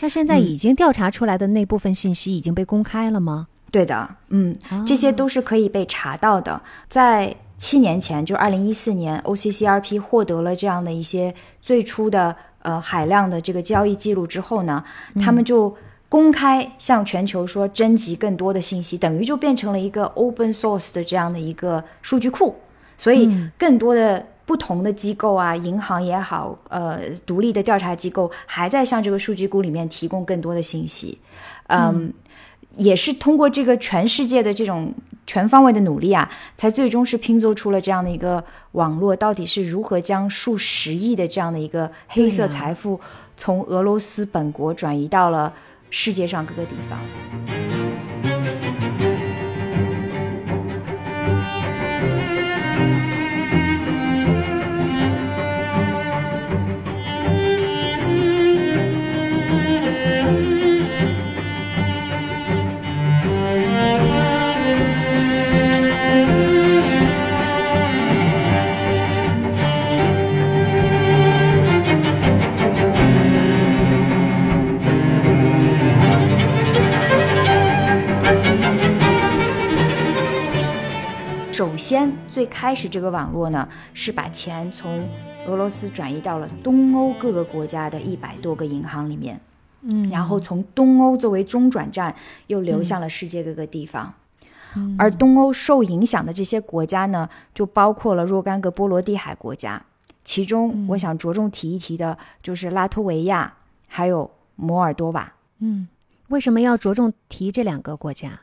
[0.00, 3.46] 那现在已经调查出来的那部分信息已经被公开了吗？
[3.70, 4.54] 对的，嗯，
[4.86, 6.60] 这些都是可以被查到的。
[6.88, 14.82] 在七年前，就二零一四年，OCCRP 获得了这样的一些最初的呃海量的这个交易记录之后呢，
[15.20, 15.74] 他们就
[16.14, 22.54] 公开向全球说征集更多的信息，等于就变成了一个 open source 的这样的一个数据库，
[22.96, 24.24] 所以更多的。
[24.46, 31.18] 不同的机构啊，银行也好，呃，独立的调查机构还在向这个数据库里面提供更多的信息，
[31.68, 32.12] 嗯。
[32.76, 34.92] 也是通过这个全世界的这种
[35.28, 43.00] 全方位的努力啊，才最终是拼凑出了这样的一个网络，到底是如何将数十亿的这样的一个黑色财富
[43.36, 45.54] 从俄罗斯本国转移到了
[45.96, 48.33] 世界上各个地方。
[81.86, 85.06] 先，最开始这个网络呢，是把钱从
[85.46, 89.38] 俄罗斯转移到了东欧各个国家的一百多个银行里面，
[89.82, 92.16] 嗯然后从东欧作为中转站，
[92.46, 94.14] 又流向了世界各个地方。
[94.96, 99.84] 而东欧受影响的这些国家呢，就包括了若干个波罗的海国家，
[100.24, 103.52] 其中我想着重提一提的就是拉脱维亚，
[103.86, 105.34] 还有摩尔多瓦。
[105.58, 105.86] 嗯，
[106.28, 108.40] 为什么要着重提这两个国家？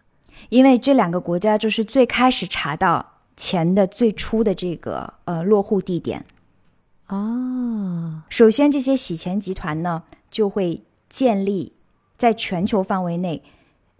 [0.49, 6.23] 因为这两个国家就是最开始查到钱的最初的这个呃落户地点。
[7.07, 11.73] 哦，首先，这些洗钱集团呢就会建立
[12.19, 13.41] 在全球范围内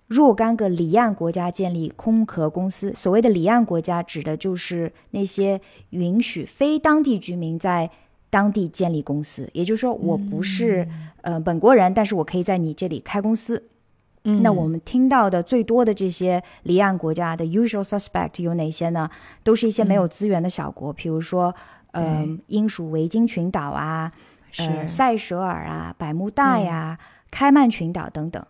[0.06, 2.94] 若干个离岸国家建立空壳公司。
[2.94, 7.90] 所谓的离岸国家，指的就是那些允许非当地居民在
[8.30, 9.50] 当地建立公司。
[9.54, 10.88] 也就是说，我不是、
[11.22, 13.64] 呃本国人，但是我可以在你这里开公司。
[14.24, 19.10] 嗯那我们听到的最多的这些离岸国家的 usual suspect 有哪些呢？
[19.44, 21.54] 都是一些没有资源的小国，比如说，
[21.92, 24.12] 呃，英属维京群岛啊，
[24.60, 27.00] 呃，塞舌尔啊，百慕大呀，
[27.32, 28.46] 开曼群岛等等。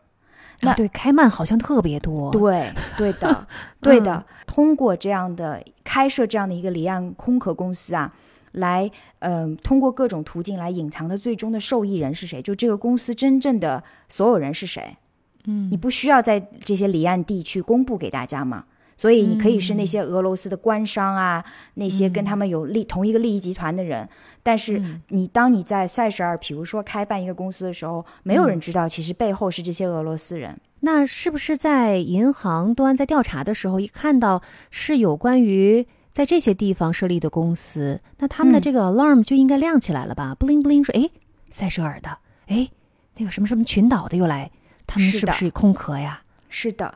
[0.64, 2.32] 那啊，对，开曼好像特别多。
[2.32, 3.48] 对，对的，
[3.82, 4.24] 对的。
[4.46, 8.14] 通过这样的开设这样的一个离岸空壳公司啊，
[8.52, 12.42] 来，嗯、通过各种途径来隐藏的最终的受益人是谁？
[12.42, 14.98] 就这个公司真正的所有人是谁？
[15.46, 18.66] 嗯，你不需要在这些离岸地区公布给大家嘛。
[18.98, 24.08] 所以你可以是那些俄罗斯的官商啊，那些跟他们有利同一个利益集团的人，
[24.44, 30.56] 但是你当你在塞舌尔，比如说开办一个公司的时候，没有人知道其实背后是这些俄罗斯人。
[30.82, 40.36] 那是不是在银行端在调查的时候，一看到是有关于在这些地方设立的公司，那他们的嗯这个 alarm 就应该亮起来了吧？
[40.38, 41.10] 不灵不灵，说哎，
[41.50, 42.70] 塞舌尔的，哎，
[43.18, 44.52] 那个什么什么群岛的又来，
[44.92, 46.22] 他们是不是空壳呀？
[46.50, 46.94] 是的，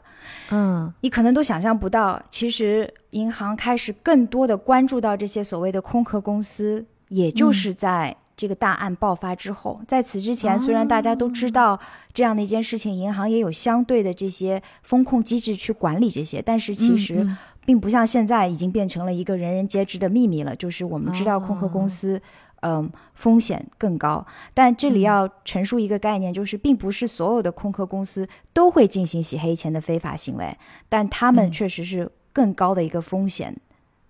[0.50, 9.80] 嗯你可能都想象不到，其实银行开始更多的关注到这些所谓的空壳公司，也就是在这个大案爆发之后。
[9.88, 11.80] 在此之前，虽然大家都知道
[12.14, 20.54] 这样的一件事情，银行也有相对的这些风控机制去管理这些，但是其实嗯并不像现在已经变成了一个人人皆知的秘密了。
[20.54, 22.22] 就是我们知道空壳哦公司，
[22.66, 24.26] 嗯、风险更高。
[24.56, 30.58] 但这里要陈述一个概念，就是并不是所有的空壳公司都会进行洗黑钱的非法行为，
[30.90, 33.56] 但他们嗯确实是更高的一个风险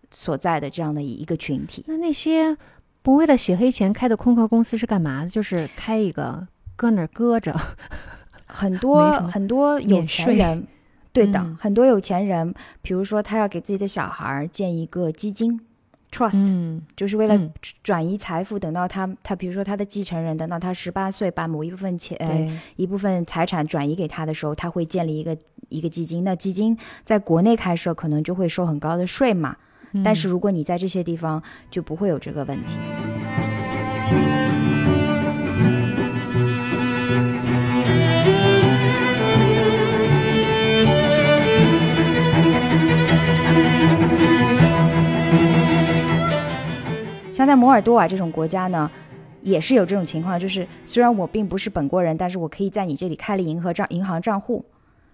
[0.10, 1.84] 所在的这样的一个群体。
[1.88, 2.56] 那那些
[3.02, 5.30] 不为了洗黑钱开的空壳公司是干嘛的？
[5.30, 6.48] 就是开一个
[6.78, 7.54] 搁那儿搁着，
[8.46, 10.68] 很多很多有钱人，
[11.12, 15.60] 对的，嗯很多有钱人，比如说他要给自己的小孩建一个基金
[16.16, 17.52] trust，、嗯就是为了嗯
[17.84, 25.38] 转移财富，等到他他比如说他的继承人，等到他十八岁，把某一部分钱、呃、一部分财产转移给他的时候，他会建立一个
[25.68, 26.24] 一个基金。
[26.24, 29.58] 那基金在国内开设可能就会收很高的税嘛，
[30.04, 32.76] 但嗯是如果你在这些地方就不会有这个问题。
[47.36, 48.90] 像在摩尔多瓦这种国家呢，
[49.42, 54.64] 也是有这种情况，就是虽然我并不是本国人，但是我可以在你这里开了银河账银行账户，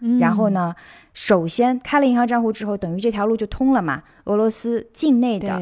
[0.02, 0.76] 嗯然后呢，
[1.16, 4.04] 首先开了银行账户之后，等于这条路就通了嘛。
[4.26, 5.60] 俄罗斯境内的，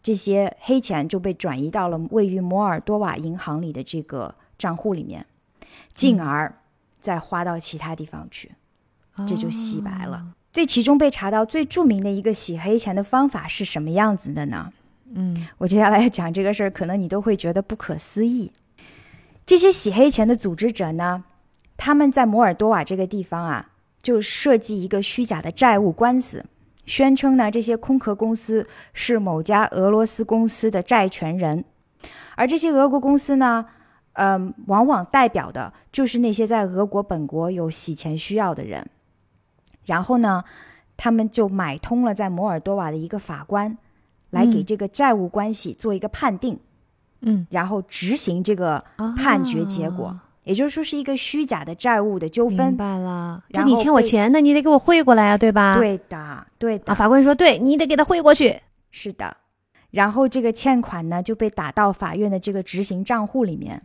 [0.00, 5.26] 这些黑钱就被转移到了位于摩尔多瓦银行里的这个账户里面，
[5.94, 6.54] 进而
[7.00, 8.52] 再花到其他地方去，
[9.26, 10.18] 这就洗白了。
[10.18, 14.72] 哦这其中被查到最著名的一个洗黑钱的方法是什么样子的呢？
[15.14, 18.52] 嗯我接下来要讲这个事儿，可能你都会觉得不可思议。
[19.46, 21.24] 这些洗黑钱的组织者呢，
[21.76, 23.70] 他们在摩尔多瓦这个地方啊，
[24.02, 26.44] 就设计一个虚假的债务官司，
[26.84, 31.64] 宣称呢这些空壳公司是某家俄罗斯公司的债权人，
[32.36, 33.66] 而这些俄国公司呢，
[34.12, 38.86] 嗯、往往代表的就是那些在俄国本国有洗钱需要的人。
[39.86, 40.44] 然后呢，
[40.98, 43.78] 他们就买通了在摩尔多瓦的一个法官，
[44.30, 46.58] 来给嗯这个债务关系做一个判定，
[47.22, 48.84] 嗯，然后执行这个
[49.16, 50.06] 判决结果。
[50.06, 52.76] 啊也就是说，是一个虚假的债务的纠纷明。
[52.78, 53.44] 白了。
[53.52, 55.76] 就你然后被欠我钱，那你得给我汇过来啊，对吧？
[55.76, 58.58] 对的，对的，啊，法官说，对你得给他汇过去。
[58.90, 59.36] 是的。
[59.90, 63.82] 然后这个欠款呢，就被打到法院的这个执行账户里面，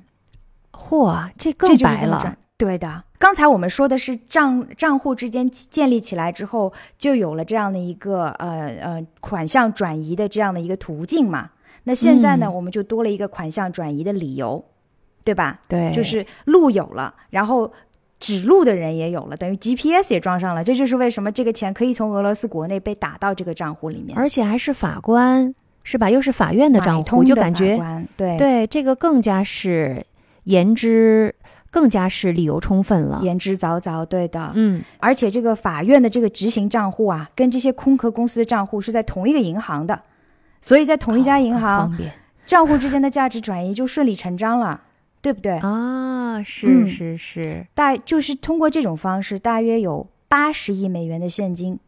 [0.71, 2.37] 嚯，这这更白了。
[2.57, 11.49] 对的，刚才我们说的是账账户之间建立起来之后，就有了这样的一个呃呃款项转移的这样的一个途径嘛。
[11.83, 14.63] 那现在呢，嗯我们就多了一个款项转移的理由，
[15.25, 15.59] 对吧？
[15.67, 17.69] 对，就是路有了，然后
[18.19, 20.63] 指路的人也有了，等于 GPS 也装上了。
[20.63, 24.17] 这就是为什么这个钱可以从俄罗斯国内被打到这个账户里面。
[24.17, 26.09] 而且还是法官，是吧？
[26.09, 30.05] 又是法院的账户，买通的法就感觉对对这个更加是
[30.45, 31.35] 言之，
[31.73, 33.19] 更加是理由充分了。
[33.23, 34.51] 言之凿凿，对的。
[34.53, 39.99] 嗯，而且这个法院的这个执行账户啊，跟这些空壳公司的账户是在同一个银行的，
[40.61, 42.13] 所以在同一家银行，方便
[42.45, 44.81] 账户之间的价值转移就顺理成章了，
[45.19, 45.57] 对不对？
[45.57, 51.79] 啊，是嗯是是，大就是通过这种方式，大约有八十亿美元的现金，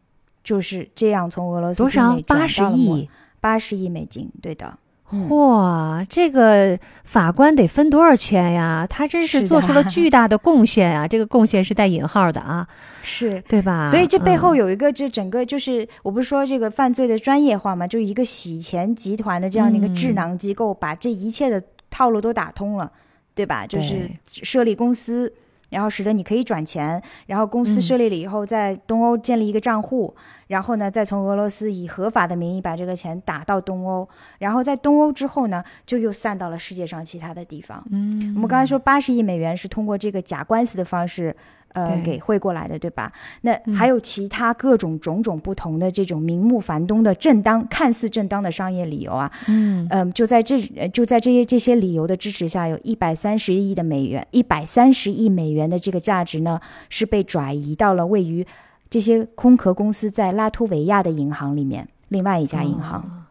[0.42, 2.18] 就是这样从俄罗斯多少？
[2.26, 3.08] 八十亿。
[3.38, 4.76] 八十亿美金，对的。
[5.12, 8.86] 嗯嚯，这个法官得分多少钱呀？
[8.88, 11.06] 他真是做出了巨大的贡献啊！
[11.08, 12.66] 这个贡献是带引号的啊，
[13.02, 13.88] 是，对吧？
[13.88, 22.90] 所以这背后嗯有一个，这整个就是我不是说这个犯罪的专业化嘛，就一个洗钱集团的这样的一个智嗯囊机构，把这一切的套路都打通了，
[23.34, 23.64] 对吧？
[23.64, 25.32] 就是设立公司，
[25.76, 30.16] 然后使得你可以转钱，然后公司嗯设立了以后，在东欧建立一个账户，
[30.46, 34.08] 然后呢，再从俄罗斯以合法的名义把这个钱打到东欧，
[34.38, 37.84] 然后在东欧之后呢，就又散到了世界上其他的地方。
[37.90, 41.36] 嗯，我们刚才说八十亿美元是通过这个假官司的方式，
[41.76, 43.12] 呃，给汇过来的，对吧？
[43.42, 56.58] 那嗯还有其他各种种种不同的这种名目繁东的正当、看似正当的商业理由啊，嗯嗯，就在这呃就在这些这些理由的支持下，有一百三十亿的美元，一百三十亿美元的这个价值呢，
[56.88, 58.46] 是被转移到了位于
[58.88, 63.00] 这些空壳公司在拉脱维亚的银行里面，另外一家银行。
[63.00, 63.22] 哦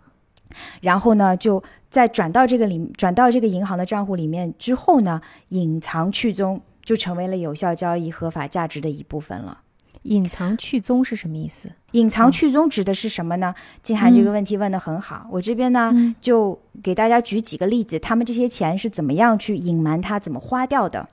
[0.80, 5.20] 然后呢，就在转到这个里转到这个银行的账户里面之后呢，
[5.50, 9.60] 隐藏去踪，就成为了有效交易合法价值的一部分了。
[10.04, 11.68] 隐藏去踪是什么意思？
[11.94, 13.56] 隐藏哦去踪指的是什么呢？
[13.82, 21.10] 静涵这个问题问得很好，我这边呢、嗯就给大家举几个例子，他们这些钱是怎么样去隐瞒它，怎么花掉的。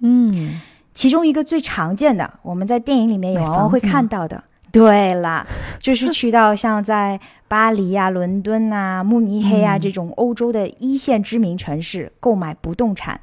[0.00, 0.60] 嗯，
[0.92, 4.42] 其中一个最常见的，我们在电影里面也往往会看到的。
[4.72, 5.46] 对啦，
[5.78, 13.20] 就是去到像在巴黎啊、伦敦啊、慕尼黑啊、嗯这种欧洲的一线知名城市购买不动产、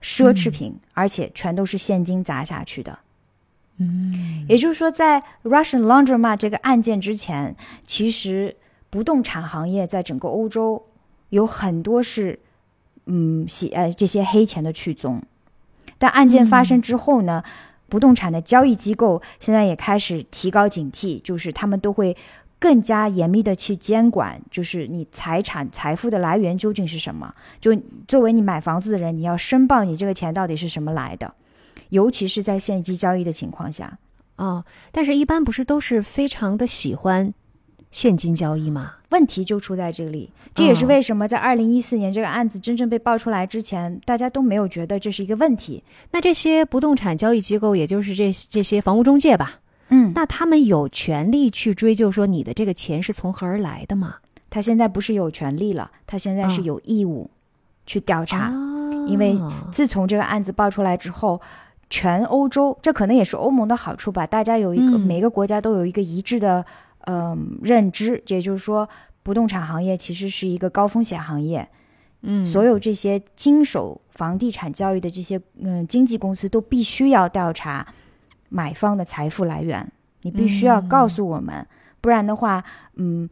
[0.00, 2.98] 奢侈品，而且全都是现金砸下去的。
[3.78, 8.54] 嗯，也就是说，在 Russian Laundromat 这个案件之前，其实
[8.90, 10.84] 不动产行业在整个欧洲
[11.30, 12.38] 有很多是
[13.06, 15.22] 嗯洗呃这些黑钱的去踪。
[15.98, 17.42] 但案件发生之后呢，
[17.88, 22.16] 不动产的交易机构现在也开始提高警惕，就是他们都会
[22.62, 27.34] 更加严密的去监管，就是你财产财富的来源究竟是什么。
[27.60, 31.34] 就作为你买房子的人，你要申报你这个钱到底是什么来的，
[31.88, 33.98] 尤其是在现金交易的情况下。
[34.36, 37.34] 哦，但是一般不是都是非常的喜欢
[37.90, 38.94] 现金交易吗？
[39.10, 45.82] 问题就出在这里，这也是为什么在二零一四年这个案子真正被爆出来之前，大家都没有觉得这是一个问题。
[46.12, 49.58] 那这些不动产交易机构，也就是这这些房屋中介吧，
[49.92, 54.16] 嗯，那他们有权利去追究说你的这个钱是从何而来的吗？
[54.50, 57.30] 他现在不是有权利了，他现在是有义务
[57.86, 58.50] 去调查，
[59.06, 59.38] 因为
[59.70, 61.40] 自从这个案子爆出来之后。
[61.94, 64.26] 全欧洲，这可能也是欧盟的好处吧。
[64.26, 66.64] 大家有一个，每个国家都有一个一致的，
[67.00, 68.88] 嗯，认知，也就是说，
[69.22, 71.68] 不动产行业其实是一个高风险行业。
[72.22, 77.86] 嗯，所有这些经手房地产交易的这些，嗯，经纪公司都必须要调查
[78.52, 79.90] 买方的财富来源。
[80.22, 81.66] 你必须要告诉我们。
[82.00, 82.62] 不然的话，
[82.96, 83.30] 嗯，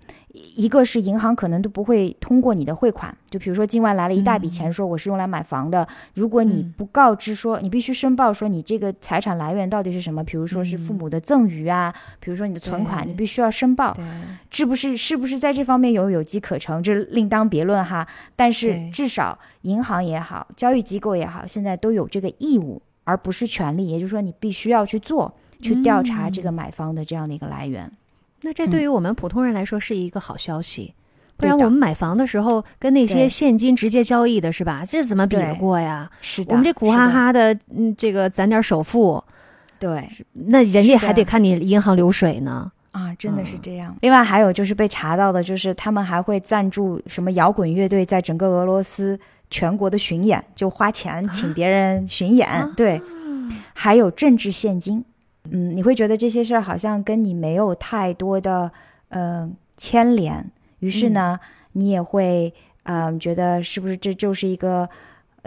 [0.54, 3.12] 一个是银行可能都不会通过你的汇款。
[3.28, 5.84] 就比如说境外来了一大笔钱，说我是用来买房的。
[6.14, 13.92] 如果你不告知说，你必须申报说你这个财产来源到底是什么，比如说是父母的赠与啊，比如说你的存款，你必须要申报。
[14.52, 18.06] 是不是是不是在这方面有有机可乘，这另当别论哈。
[18.36, 23.88] 但是至少银行也好，交易机构也好，现在都有这个义务，而不是权利。
[23.88, 27.90] 也就是说，你必须要去做，去调查这个买方的这样的一个来源。
[28.42, 30.94] 那这对于我们普通人来说是一个好消息，
[31.36, 34.82] 不然我们买房的时候跟那些现金直接交易的是吧？
[34.86, 36.10] 这怎么比得过呀？
[36.22, 39.22] 是的，我们这苦哈哈的，嗯，这个攒点首付，
[39.78, 42.72] 对，那人家还得看你银行流水呢。
[42.92, 43.94] 啊，真的是这样。
[44.00, 49.16] 另外还有就是被查到的，就是他们还会赞助什么摇滚乐队在整个俄罗斯
[49.50, 52.48] 全国的巡演，就花钱请别人巡演。
[52.76, 53.02] 对，
[53.74, 55.04] 还有政治现金。
[55.50, 58.70] 嗯，你会觉得这些事儿好像跟你没有太多的
[59.08, 60.48] 呃牵连，
[60.78, 61.38] 于是呢，
[61.72, 62.52] 你也会
[62.84, 64.88] 嗯觉得是不是这就是一个，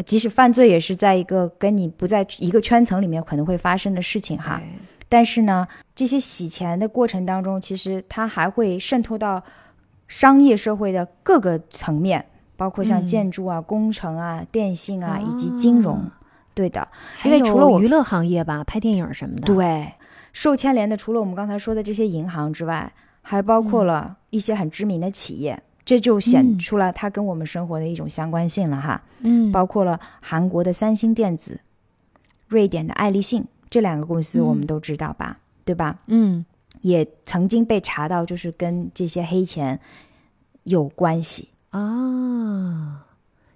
[0.03, 4.61] 即使犯罪也是在一个跟你不在一个圈层里面可能会发生的事情哈。
[5.07, 9.41] 但是呢，这些洗钱的过程当中，其实它还会渗透到
[10.07, 12.25] 商业社会的各个层面，
[12.63, 16.01] 包括像建筑啊、工程啊、电信啊以及金融。
[16.53, 16.87] 对的，
[17.25, 19.91] 因为除了娱乐行业吧，拍电影什么的，对，
[20.31, 22.89] 受牵连的除了我们刚才说的这些银行之外，
[23.21, 29.01] 还包括了一些很知名的企业，这就显出了它跟我们生活的一种相关性了哈。
[29.19, 31.59] 嗯，包括了韩国的三星电子、
[32.47, 35.39] 瑞典的爱立信这两个公司，我们都知道吧？
[35.65, 35.99] 对吧？
[36.07, 36.45] 嗯，
[36.79, 39.77] 也曾经被查到，就是跟这些黑钱
[40.63, 43.05] 有关系啊。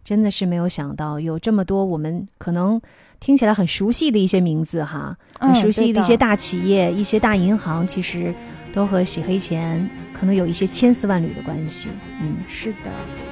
[0.03, 2.79] 真的是没有想到有这么多我们可能
[3.19, 8.33] 听起来很熟悉的一些名字哈，很熟悉的一些大企业、一些大银行，其实
[8.71, 11.89] 都和洗黑钱可能有一些千丝万缕的关系。
[12.21, 13.26] 嗯，是的。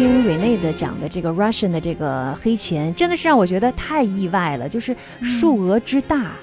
[0.00, 6.36] 听瑞内的讲的这个 Russian 的这个黑钱，真的是让我觉得太意外了，就是数额之大，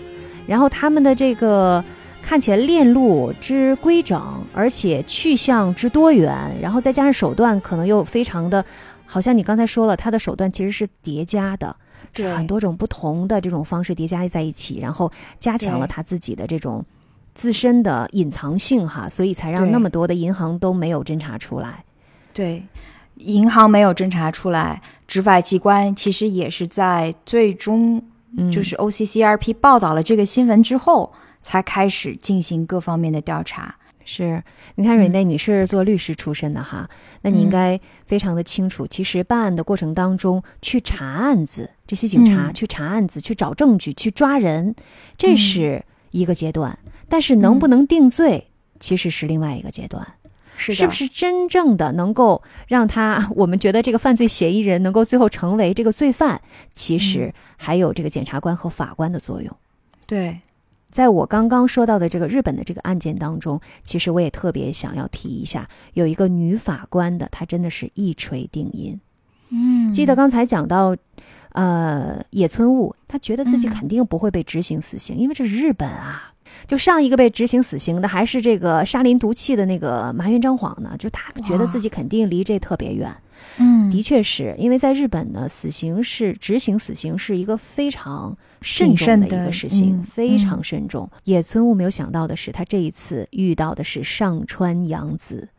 [0.45, 1.83] 然后他们的这个
[2.21, 8.63] 看起来链路之规整，而且去向之多元，然后再加上手段可能又非常的，
[9.07, 11.75] 好像你刚才说了，他的手段其实是叠加的，
[12.13, 16.85] 是很多种不同的这种方式叠加在一起，然后加强了他自己的这种
[17.33, 21.83] 自身的隐藏性哈，所以才让那么多的银行都没有侦查出来。
[22.31, 22.61] 对。
[23.19, 28.01] 银行没有侦查出来，执法机关其实也是在最终，
[28.51, 33.75] 就是 OCCRP 报道了这个新闻之后，才开始进行各方面的调查。
[34.09, 34.41] 是，
[34.75, 36.89] 你看瑞内，你是做律师出身的哈，
[37.23, 44.73] 那你应该非常的清楚，其实办案的过程当中，去查案子，这些警察去查案子，去找证据，去抓人，
[45.17, 48.47] 这是一个阶段，但是能不能定罪，
[48.79, 50.07] 其实是另外一个阶段。
[50.57, 56.41] 是不是真正的能够让他， 我们觉得这个犯罪嫌疑人能够最后成为这个罪犯，
[56.73, 59.55] 其实还有这个检察官和法官的作用。
[60.05, 60.39] 对，
[60.89, 68.99] 在我刚刚说到的这个日本的这个案件当中，其实我也特别想要提一下，有一个女法官的，她真的是一锤定音。
[69.49, 70.95] 嗯记得刚才讲到，
[71.53, 76.33] 呃，野村悟，他觉得自己嗯肯定不会被执行死刑，因为这是日本啊。
[76.65, 83.15] 就上一个被执行死刑的还是这个沙林毒气的那个麻原彰晃呢，就他觉得自己肯定离这特别远。
[83.59, 91.09] 嗯的确是因为在日本呢，死刑是执行死刑是一个非常慎重的一个事情，嗯非常慎重。
[91.23, 95.49] 野村悟没有想到的是，他这一次遇到的是上川洋子，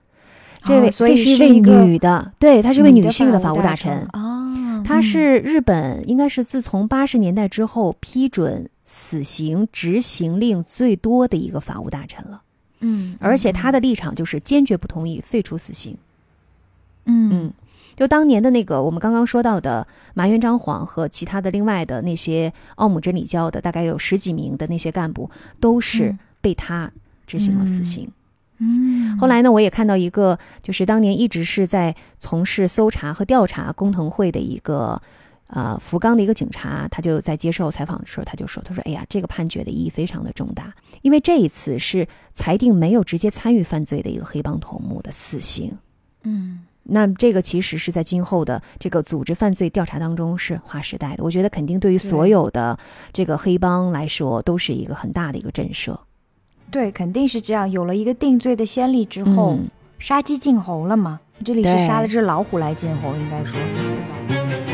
[0.63, 4.07] 这位、哦所以这是一位女的，对，她是一位女女性的法法务大臣。
[4.13, 12.41] 哦，她是日本应该是自从八十年代之后批准死刑执行令最多的一个法务大臣了，
[12.81, 15.95] 嗯，而且他的立场就是坚决不同意废除死刑。
[17.05, 17.53] 嗯嗯，
[17.95, 25.31] 就当年的那个我们刚刚说到的麻原彰晃和其他的另外的那些奥姆真理教的大概有十几名的那些干部，
[25.61, 26.91] 都是嗯被他
[27.27, 28.11] 执行了死刑。
[28.57, 35.03] 嗯，后来呢，我也看到一个，就是当年一直是在从事搜查和调查工藤会的一个。
[35.49, 45.77] 呃，福冈的一个警察，他就在接受采访的时候，他就说：“他说，哎呀，这个判决的意义非常的重大，因为这一次是裁定没有直接参与犯罪的一个黑帮头目的死刑。
[46.25, 51.23] 嗯那这个其实是在今后的这个组织犯罪调查当中是划时代的。
[51.23, 52.79] 我觉得肯定对于所有的
[53.13, 55.95] 这个黑帮来说，都是一个很大的一个震慑。
[56.71, 57.71] 对，肯定是这样。
[57.71, 59.69] 有了一个定罪的先例之后，嗯
[59.99, 61.21] 杀鸡儆猴了嘛？
[61.45, 63.59] 这里是杀了只老虎来儆猴，应该说，
[64.29, 64.68] 对吧？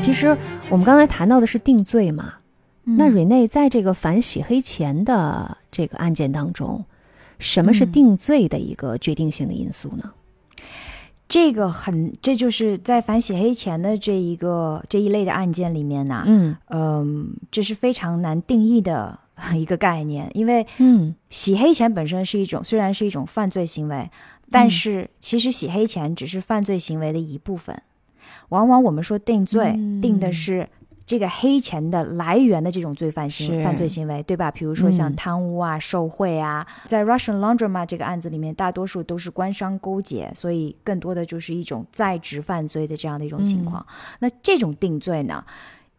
[0.00, 0.36] 其实
[0.70, 2.34] 我们刚才谈到的是定罪嘛，
[2.84, 6.84] 那嗯瑞内在这个反洗黑钱的这个案件当中，
[7.38, 10.12] 什么是嗯定罪的一个决定性的因素呢？
[11.28, 16.56] 这个很，这就是在反洗黑钱的这一个这一类的案件里面呢、嗯。
[16.70, 19.16] 嗯，这是非常难定义的
[19.54, 21.14] 一个概念，因为嗯。
[21.28, 24.10] 洗黑钱本身是一种，虽然是一种犯罪行为，
[24.50, 24.70] 但嗯。
[24.70, 27.80] 是其实洗黑钱只是犯罪行为的一部分。
[28.50, 30.68] 往往我们说定罪，嗯定的是
[31.06, 34.48] 这个黑钱的来源的这种罪犯行是犯罪行为，对吧？
[34.48, 43.84] 比如说像嗯贪污啊、受贿啊，在 Russian Laundromat 这个案子里面，大多数都是官商勾结，所以更多的就是一种在职犯罪的这样的一种情况。
[44.20, 45.44] 那这种定罪呢？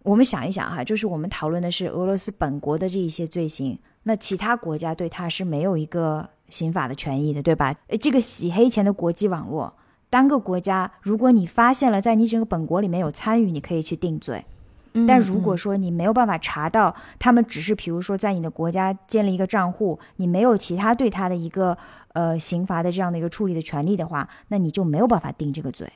[0.04, 7.76] 我们想一想哈，就是我们讨论的是俄罗斯本国的这一些罪行，那其他国家对他是没有一个刑法的权益的，对吧？
[7.88, 9.72] 呃，这个洗黑钱的国际网络，
[10.12, 14.46] 单个国家如果你发现了在你整个本国里面有参与，你可以去定罪。
[14.94, 21.78] 嗯但如果说你没有办法查到他们只是比如说在你的国家建立一个账户，你没有其他对他的一个
[22.12, 25.90] 呃刑罚的这样的一个处理的权利的话，那你就没有办法定这个罪。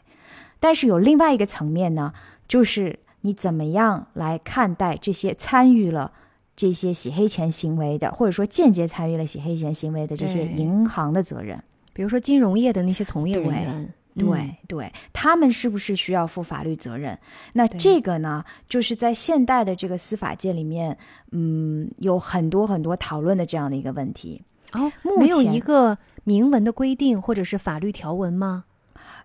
[0.61, 2.13] 但是有另外一个层面呢，
[2.47, 6.13] 就是你怎么样来看待这些参与了
[6.55, 11.61] 这些洗黑钱行为的，或者说间接参与了洗黑钱行为的这些银行的责任？
[11.91, 17.17] 比如说金融业的那些从业人员，对、嗯对，他们是不是需要负法律责任？
[17.53, 20.97] 那这个呢，就是在现代的这个司法界里面，
[21.31, 24.41] 嗯，有很多很多讨论的这样的一个问题。
[24.71, 28.65] 哦，没有一个明文的规定或者是法律条文吗？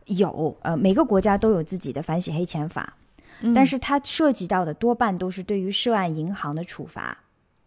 [0.07, 2.97] 有，呃，每个国家都有自己的反洗黑钱法，
[3.43, 7.17] 嗯但是它涉及到的多半都是对于涉案银行的处罚，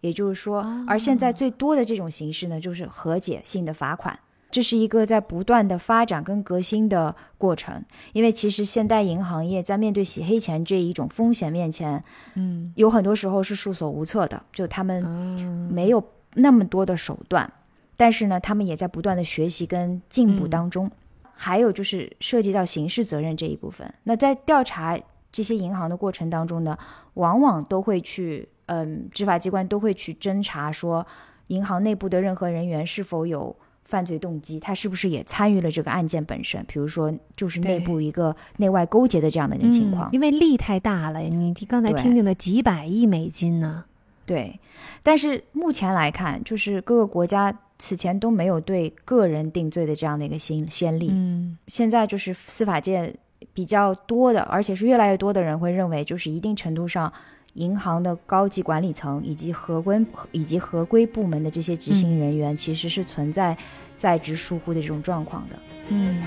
[0.02, 4.20] 也就是说，哦而现在最多的这种形式呢，就是和解性的罚款。
[4.54, 12.04] 这是一个在不断的发展跟革新的过程，因为其实现代银行业在面对洗黑钱这一种风险面前，
[12.36, 12.72] 嗯。
[12.76, 16.04] 有很多时候是束手无策的，就他们嗯没有
[16.36, 17.52] 那么多的手段，
[17.98, 20.92] 但是呢，他们也在不断的学习跟进步嗯当中。
[21.36, 24.96] 还有就是涉及到刑事责任这一部分，那在调查
[25.32, 26.78] 这些银行的过程当中呢，
[27.16, 31.04] 往往都会去，嗯，执法机关都会去侦查说，
[31.48, 33.56] 银行内部的任何人员是否有
[33.94, 40.10] 犯罪动机，他是不是也参与了这个案件本身，比如说就是内部一个内外勾结的这样的一个情况。
[40.10, 43.86] 嗯因为利太大了，你刚才听听的几百亿美金呢、
[44.26, 44.60] 对，
[45.04, 51.10] 但是目前来看，就是各个国家此前都没有对个人定罪的这样的一个先先例。
[51.12, 53.14] 嗯现在就是司法界
[53.54, 57.12] 比较多的，而且是越来越多的人会认为，就是一定程度上，
[57.56, 63.56] 银行的高级管理层以及合规以及合规部门的这些执行人员，其实是存在
[64.04, 65.58] 在职疏忽的这种状况的。
[65.88, 66.22] 嗯。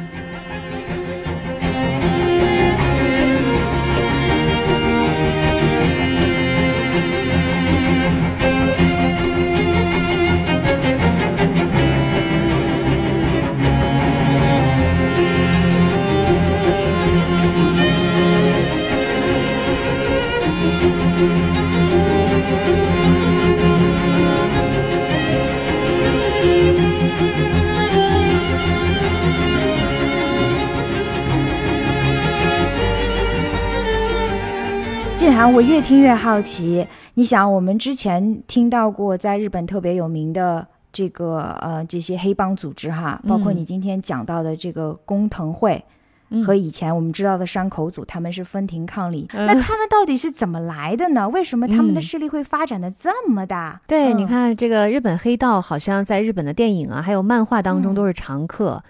[35.27, 36.87] 我越听越好奇。
[37.15, 45.83] 你想，我们之前听到过在日本特别有名的这个呃这些黑帮组织哈，包括嗯你今天讲到的这个工藤会。
[46.29, 49.29] 嗯和以前我们知道的山口组，他们是分庭抗礼。
[49.33, 51.29] 嗯那他们到底是怎么来的呢？
[51.29, 53.81] 为什么他们的嗯势力会发展的这么大？
[53.87, 58.83] 对，嗯你看这个日本黑道，好像在日本的电影啊，还有漫画当中嗯都是常客。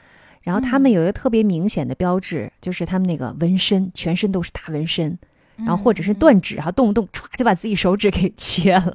[0.43, 5.19] 然后他们嗯有一个特别明显的标志，就是他们那个纹身，全身都是大纹身，
[5.57, 8.93] 然后或者是嗯断指哈，动不动歘就把自己手指给 切了。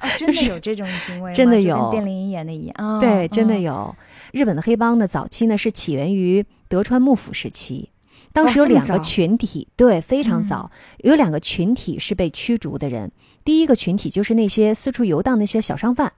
[0.00, 2.74] 哦真的有这种行为吗， 真的有跟有电影演的一样。
[2.78, 3.96] 哦对，真的嗯有。
[4.32, 7.90] 日本的黑帮呢，早期呢是起源于德川幕府时期，
[8.32, 10.70] 当时有两个群体，对，非常嗯早，
[11.04, 13.12] 有两个群体是被驱逐的人。
[13.44, 16.12] 第一个群体就是那些四处游荡那些小商贩，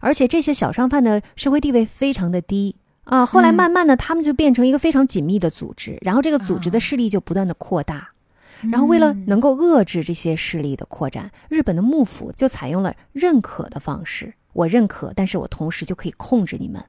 [0.00, 2.76] 而且这些小商贩呢，社会地位非常的低。
[3.04, 8.12] 啊，后来嗯慢慢的，他们就变成一个非常紧密的组织，然后这个组织的啊势力就不断的扩大。
[8.62, 14.34] 然后为了嗯能够遏制这些势力的扩展，日本的幕府就采用了认可的方式。
[14.52, 16.84] 我认可，但是我同时就可以控制你们。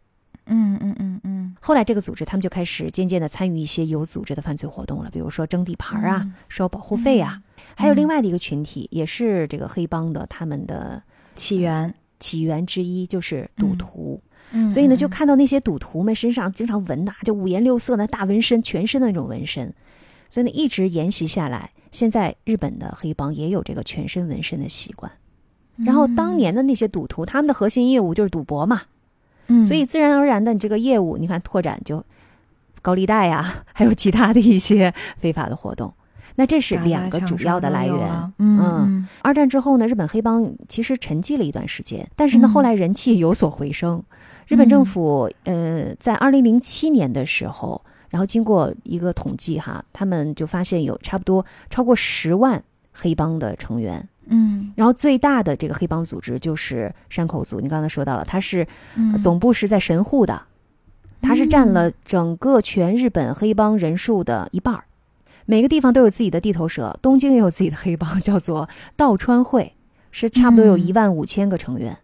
[0.48, 7.42] 嗯嗯嗯嗯后来这个组织他们就开始渐渐的参与一些有组织的犯罪活动了，比如说争地盘啊、嗯收保护费啊。
[7.76, 11.02] 还有另外的一个群体，也是这个黑帮的他们的
[11.36, 14.20] 起源，起源之一，就是赌徒。
[14.54, 19.74] 嗯所以呢，嗯就看到那些赌徒们身上经常纹呐，就五颜六色的大纹身，全身的那种纹身。
[20.32, 21.72] 所以呢，一直沿袭下来。
[21.92, 25.12] 现在日本的黑帮也有这个全身纹身的习惯。
[25.86, 28.84] 然后当年的那些赌徒，他们的核心业务就是赌博嘛，
[29.48, 32.02] 嗯所以自然而然的，你这个业务，你看拓展就
[32.82, 35.94] 高利贷呀、 还有其他的一些非法的活动。
[36.36, 38.00] 那这是两个主要的来源。
[38.08, 44.02] 啊嗯嗯二战之后呢，日本黑帮其实沉寂了一段时间，但是呢，嗯后来人气有所回升。
[44.48, 47.82] 日本政府呃，在二零零七年的时候，
[48.12, 54.08] 然后经过一个统计哈，他们就发现有差不多超过十万黑帮的成员。
[54.28, 60.44] 嗯然后最大的这个黑帮组织就是山口组，你刚才说到了，它是嗯总部是在神户的，
[61.22, 64.84] 它是占了整个全日本黑帮人数的一半儿。
[65.46, 69.74] 每个地方都有自己的地头蛇，东京也有自己的黑帮，叫做道川会，
[70.12, 71.98] 是差不多有嗯一万五千个成员。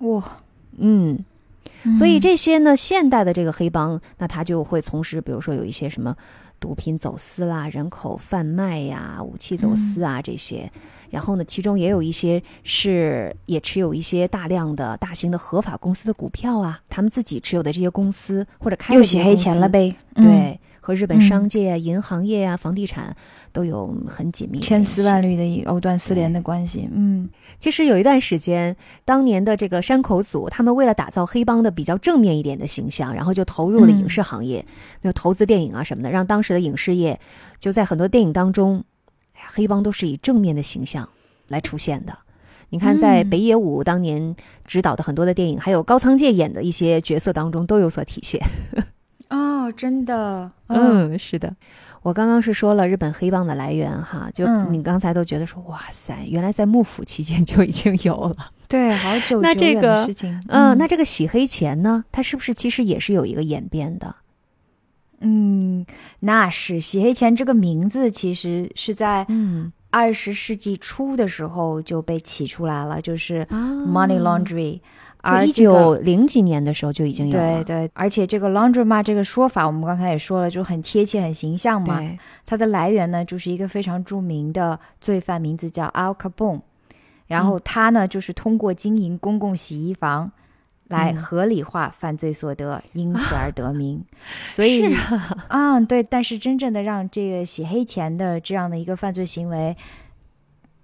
[0.00, 0.22] 哇，
[0.78, 1.24] 嗯，
[1.94, 6.16] 所以这些呢，现代的这个黑帮，那他就会从事，比如说有一些什么
[6.58, 10.70] 毒品走私啦、人口贩卖呀、武器走私啊这些。
[11.08, 19.94] 然后呢，其中也有一些是也持有一些大量的大型的合法公司的股票啊，他们自己持有的这些公司或者开的又洗黑钱了呗？
[20.16, 23.12] 对，和日本嗯商界啊、银行业啊、房地产
[23.50, 26.88] 都有很紧密千丝万缕的一藕断丝连的关系。
[26.92, 27.28] 嗯
[27.58, 34.64] 其实有一段时间，当年的这个山口组，他们为了打造黑帮的比较正面一点的形象，然后就投入了影视行业，
[35.02, 37.18] 就投资电影啊什么的，让当时的影视业
[37.58, 38.84] 就在很多电影当中，
[39.34, 41.08] 哎呀黑帮都是以正面的形象
[41.48, 42.16] 来出现的。
[42.68, 48.40] 你看，在嗯北野武当年执导的很多的电影，还有高仓健演的一些角色当中都有所体现。
[49.30, 51.54] 哦，真的，嗯，是的。
[52.02, 58.52] 我刚刚是说了日本黑帮的来源哈，就嗯你刚才都觉得说哇塞，原来在幕府期间 就已经有了。
[58.68, 64.14] 对，好久那这久远的个事情，嗯，那这个洗黑钱呢，它是不是其实也是有一个演变的？
[65.20, 65.84] 嗯，
[66.20, 74.80] 那是洗黑钱这个名字，其实是在嗯二十世纪初的时候就被起出来了，就是啊 money laundry，
[75.22, 77.64] 而这个九零几年的时候就已经有了。
[77.64, 81.98] 对对，而且这个 laundromat 这个说法，我们刚才也说了，就很贴切、很形象嘛。
[81.98, 86.60] 对，它的来源呢，就是一个非常著名的罪犯，名字叫 Al Capone。
[87.26, 90.30] 然嗯后他呢，就是通过经营公共洗衣房
[90.86, 94.04] 来嗯合理化犯罪所得，因此而得名。
[94.52, 99.76] 所以啊，啊，对，但是真正的让这个洗黑钱的这样的一个犯罪行为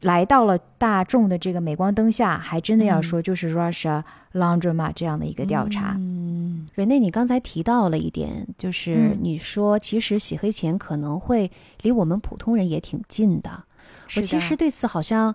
[0.02, 4.02] 来到了大众的这个镁光灯下，还真的要嗯说就是 Russia
[4.34, 5.94] Laundromat 这样的一个调查。
[5.98, 11.50] 嗯，瑞内，你刚才提到了一点，就是嗯你说其实洗黑钱可能会
[11.82, 13.64] 离我们普通人也挺近的。
[14.16, 15.34] 我其实对此好像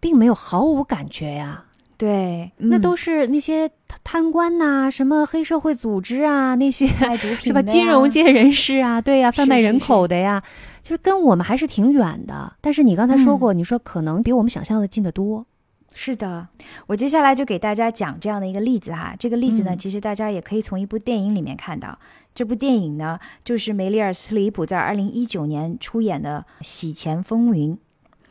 [0.00, 1.64] 并没有毫无感觉呀。
[1.96, 3.70] 对，那嗯都是那些
[4.02, 7.62] 贪官呐、什么黑社会组织啊，那些卖毒品是吧？
[7.62, 10.42] 金融界人士啊，对呀、贩卖人是是是口的呀，
[10.84, 12.52] 就是跟我们还是挺远的。
[12.60, 15.46] 但是你刚才说过，你说可能比我们想象的近得多。
[15.94, 16.48] 是的，
[16.88, 19.16] 我接下来就给大家讲这样的一个例子哈。
[19.18, 21.98] 这个例子呢，嗯其实大家也可以从一部电影里面看到。
[22.34, 27.74] 这部电影呢，就是梅丽尔·斯特里普在二零一九年出演的《洗钱风云》。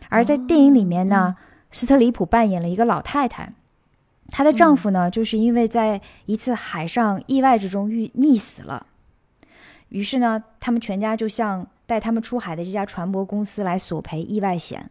[0.09, 1.35] 而在电影里面呢，
[1.71, 3.51] 斯特里普扮演了一个老太太，
[4.27, 8.85] 她的丈夫呢，就是因为在一次海上意外之中遇溺死了。
[9.89, 14.89] 于是呢，他们全家就向带他们出海的这家船舶公司来索赔意外险。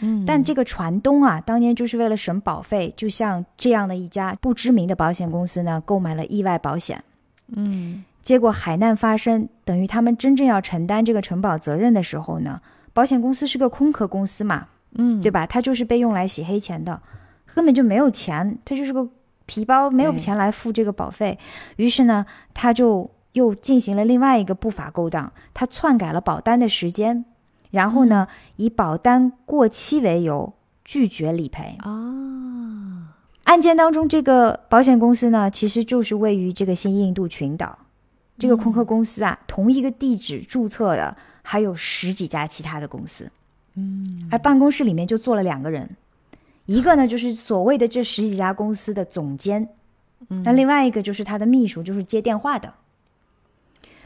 [0.00, 7.02] 嗯但这个船东啊，当年就是为了省保费，就向这样的一家不知名的保险公司呢购买了意外保险。
[7.54, 12.60] 嗯结果海难发生，等于他们真正要承担这个承保责任的时候呢，
[12.92, 15.44] 保险公司是个空壳公司嘛，嗯，对吧？
[15.46, 17.00] 它就是被用来洗黑钱的，
[17.54, 19.08] 根本就没有钱，它就是个
[19.46, 21.38] 皮包，没有钱来付这个保费。
[21.76, 22.24] 于是呢，
[22.54, 27.24] 他就又进行了另外一个不法勾当，他篡改了保单的时间，
[27.70, 30.52] 然后呢，以保单过期为由
[30.84, 31.78] 拒绝理赔。
[31.84, 33.08] 哦，
[33.44, 37.78] 案件当中，这个保险公司呢，其实就是位于这个新印度群岛。
[38.38, 43.30] 这个空客公司啊，同一个地址注册的还有十几家其他的公司。
[43.74, 45.96] 嗯而办公室里面就坐了两个人，
[46.66, 49.68] 一个呢就是所谓的这十几家公司的总监，
[50.28, 52.72] 嗯那另外一个就是他的秘书，就是接电话的。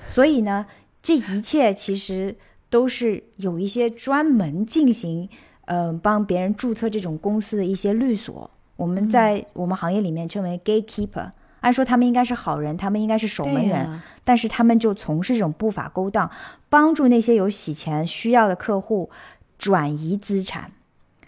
[0.09, 0.67] 所以呢，
[1.03, 2.35] 这一切其实
[2.71, 5.29] 都是有一些专门进行，
[5.67, 11.31] 呃，帮别人注册这种公司的一些律所，我们在我们行业里面称为 gatekeeper。
[11.61, 16.31] 按说他们应该是好人，他们应该是守门人，但是他们就从事这种不法勾当，
[16.69, 19.11] 帮助那些有洗钱需要的客户
[19.59, 20.71] 转移资产，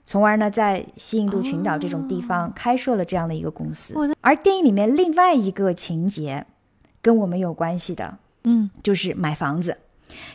[0.06, 3.94] 从而呢，在西印度群岛这种地方开设了这样的一个公司。
[4.20, 6.46] 而电影里面另外一个情节
[7.02, 8.18] 跟我们有关系的，
[8.50, 9.76] 嗯就是买房子。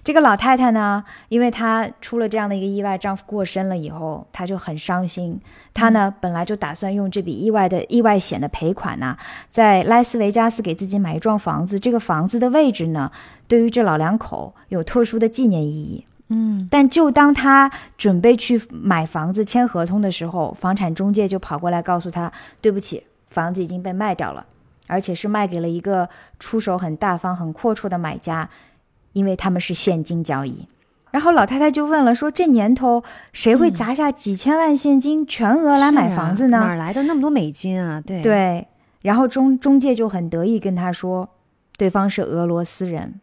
[0.03, 5.41] 这个老太太呢，因为她出了这样的一个意外，丈夫过身了以后，她就很伤心。
[5.73, 9.17] 她呢，本来就打算用这笔意外的意外险的赔款呢，
[9.49, 11.79] 在拉斯维加斯给自己买一幢房子。
[11.79, 13.11] 这个房子的位置呢，
[13.47, 16.05] 对于这老两口有特殊的纪念意义。
[16.29, 24.45] 嗯但就当她准备去买房子签合同的时候，房产中介就跑过来告诉她：“对不起，房子已经被卖掉了，
[24.87, 26.09] 而且是卖给了一个
[26.39, 28.49] 出手很大方、很阔绰的买家，
[29.13, 30.67] 因为他们是现金交易。”
[31.11, 38.01] 然后老太太就问了：“说这年头谁会嗯砸下几千万现金全额来买房子呢？”哪来的那么多美金啊？
[38.01, 38.67] 对对，
[39.01, 41.29] 然后中中介就很得意跟他说，
[41.77, 43.19] 对方是俄罗斯人。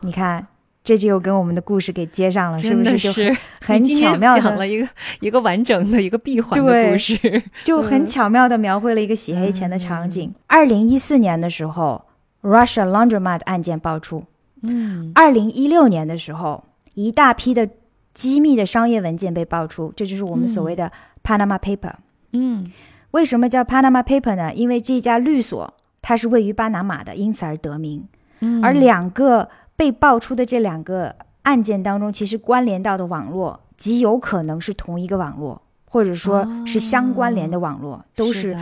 [0.00, 0.48] 你看，
[0.90, 3.30] 这就又跟我们的故事给接上了，是不是？
[3.30, 4.88] 就很巧妙的，讲了一个
[5.20, 7.40] 一个完整的一个闭环的故事。
[7.62, 10.34] 就很巧妙的描绘了一个洗黑钱的场景。
[10.48, 12.04] 二零一四年的时候
[12.42, 14.24] ，Russia Laundromat 案件爆出；
[14.62, 16.64] 嗯二零一六年的时候，
[16.94, 17.68] 一大批的
[18.12, 20.90] 机密的商业文件被爆出，这就是我们所谓的
[21.22, 21.92] Panama Paper。
[22.32, 22.72] 嗯
[23.12, 24.52] 为什么叫 Panama Paper 呢？
[24.52, 25.72] 因为这家律所
[26.02, 28.04] 它是位于巴拿马的，因此而得名。
[28.40, 29.48] 嗯，而两个
[29.80, 38.54] 被爆出的这两个案件当中，其实关联到的网络极有可能是同一个网络，或者说是相关联的网络，都是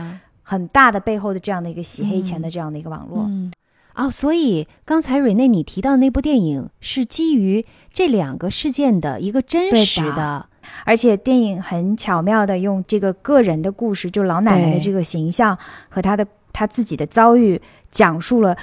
[0.45, 3.25] 很大的背后的这样的一个洗黑钱的这样的一个网络。
[3.29, 3.51] 嗯，
[3.97, 10.47] 哦，所以刚才瑞内你提到的那部电影是基于这两个事件的一个真实的
[10.85, 15.59] 而且电影很巧妙的用这个个人的故事，就老奶奶的这个形象
[15.89, 17.61] 和她的她自己的遭遇，
[17.91, 18.57] 讲述了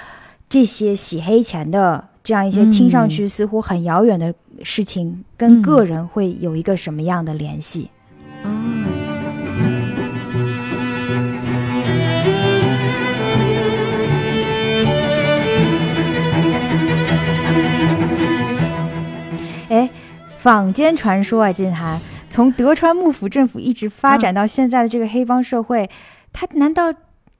[0.47, 5.61] 这些洗黑钱的这样一些嗯听上去似乎很遥远的事情，跟嗯。
[5.61, 7.91] 个人会有一个什么样的联系？
[8.43, 8.49] 啊，
[19.69, 19.89] 哎，
[20.35, 22.01] 坊间传说啊，金涵，
[22.31, 25.87] 从德川幕府政府一直发展到现在的这个黑帮社会，
[26.33, 26.91] 它难道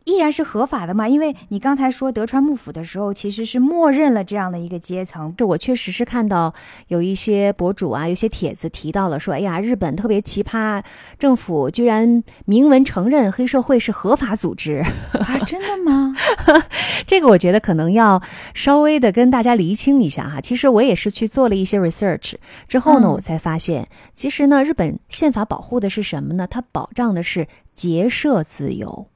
[0.05, 1.07] 依然是合法的嘛？
[1.07, 5.33] 因为你刚才说德川幕府的时候，其实是默认了这样的一个阶层。
[5.35, 6.53] 这我确实是看到
[6.89, 10.83] 有一些博主啊，有些帖子提到了说，哎呀，日本特别奇葩，
[11.17, 14.83] 政府居然明文承认黑社会是合法组织。
[15.13, 16.13] 啊， 真的吗？
[17.07, 18.21] 这个我觉得可能要
[18.53, 20.39] 稍微的跟大家厘清一下哈。
[20.39, 22.35] 其实我也是去做了一些 research
[22.67, 26.45] 之后呢，嗯我才发现，其实呢，日本宪法保护的是什么呢？
[26.45, 29.07] 它保障的是结社自由，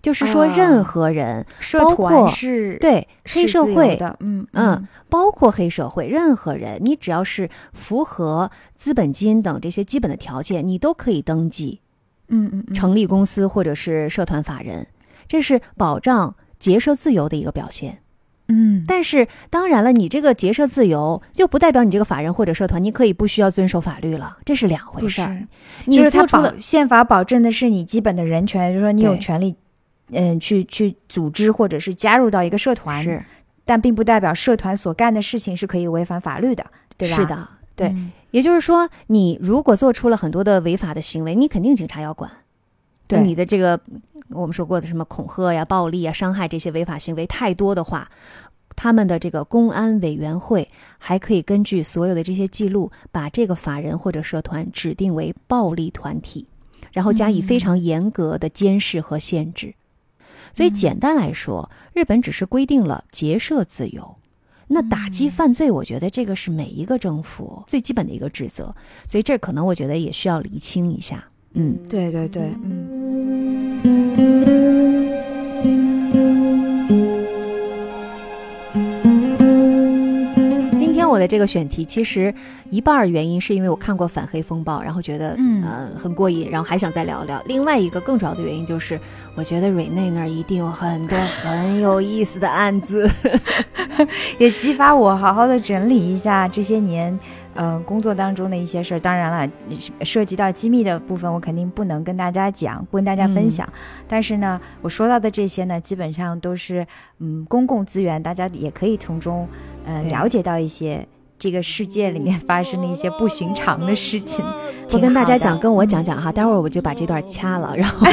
[0.00, 11.80] 就是说啊任何人、社包括团是对是黑社会的，嗯嗯，包括黑社会，任何人，你只要是符合资本金等这些基本的条件，你都可以登记
[12.28, 14.86] 嗯嗯嗯，成立公司或者是社团法人，
[15.26, 17.98] 这是保障结社自由的一个表现。
[18.50, 25.46] 嗯，但是当然了，你这个结社自由就不代表你这个法人或者社团你可以不需要遵守法律了，这是两回事儿。
[25.84, 29.54] 你就是它保宪法保证的是你基本的人权，就是说你有权利，
[30.10, 33.24] 嗯，去去组织或者是加入到一个社团，是
[33.64, 36.64] 但并不代表社团所干的事情是可以违反法律的，
[36.96, 37.16] 对吧？
[37.16, 37.88] 是，的，对。
[37.88, 42.30] 嗯也就是说，你如果做出了很多的违法的行为，你肯定警察要管。
[43.06, 43.80] 对你的这个
[44.28, 48.10] 我们说过的什么恐吓呀、暴力呀、伤害这些违法行为太多的话，
[48.76, 56.46] 他们的这个公安委员会还可以根据所有的这些记录，把这个法人或者社团指定为暴力团体，
[56.92, 59.74] 然后加以非常严格的监视和限制。
[60.52, 64.16] 所以简单来说，日本只是规定了结社自由。
[64.68, 68.74] 那打击犯罪，我觉得这个是每一个政府最基本的一个职责，
[69.06, 71.24] 所以这可能我觉得也需要厘清一下。
[71.54, 73.17] 嗯，对对对，嗯。
[81.08, 82.32] 天我的这个选题其实
[82.70, 87.42] 一半儿原因是因为我看过《反黑风暴》，然后觉得嗯呃很过瘾，然后还想再聊聊。
[87.46, 89.00] 另外一个更主要的原因就是，
[89.34, 93.08] 我觉得瑞内那儿一定有很多 很有意思的案子。
[94.38, 97.18] 也激发我好好的整理一下这些年，
[97.58, 99.00] 呃，工作当中的一些事儿。
[99.00, 99.52] 当然了，
[100.04, 103.68] 涉及到机密的部分，我肯定不能跟大家讲，不跟大家分享。
[104.06, 106.86] 但是呢，我说到的这些呢，基本上都是
[107.18, 109.48] 嗯公共资源，大家也可以从中
[109.84, 111.04] 呃了解到一些
[111.36, 114.44] 这个世界里面发生的一些不寻常的事情。
[114.88, 118.06] 不挺好的跟大家讲，跟我讲讲哈，待会儿我就把这段掐了，然后。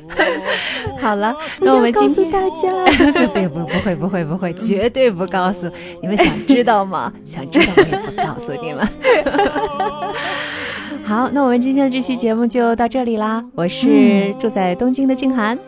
[1.00, 5.68] 好了，那我们今天不要告诉大家， 不不不会不会不会，绝对不告诉
[6.00, 6.16] 你们。
[6.16, 7.12] 想知道吗？
[7.24, 8.86] 想知道我也不告诉你们。
[11.04, 13.42] 好，那我们今天的这期节目就到这里啦。
[13.54, 15.58] 我是住在东京的静涵。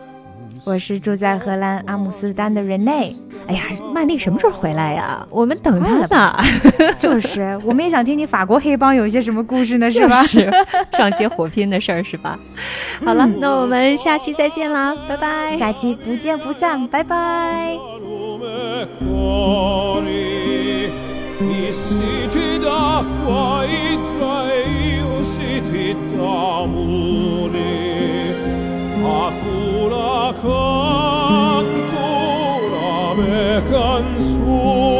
[0.63, 3.13] 我是住在荷兰阿姆斯特丹的 Rene，
[3.47, 3.61] 哎呀，
[3.93, 5.25] 曼丽什么时候回来呀？
[5.29, 6.35] 我们等她呢。
[6.97, 10.23] 就是我们也想听听法国黑帮有一些什么故事呢，是就吧？
[10.23, 10.49] 是
[10.93, 12.39] 上街火拼的事儿是吧？
[13.03, 15.57] 好了，那我们下期再见啦，拜拜。
[15.57, 17.77] 下期不见不散，拜拜。
[18.05, 20.89] Lume cuori,
[21.39, 27.59] i siti d'acqua, i tre io siti d'amore,
[29.05, 30.85] Acula cantura
[33.15, 34.99] me canzoni,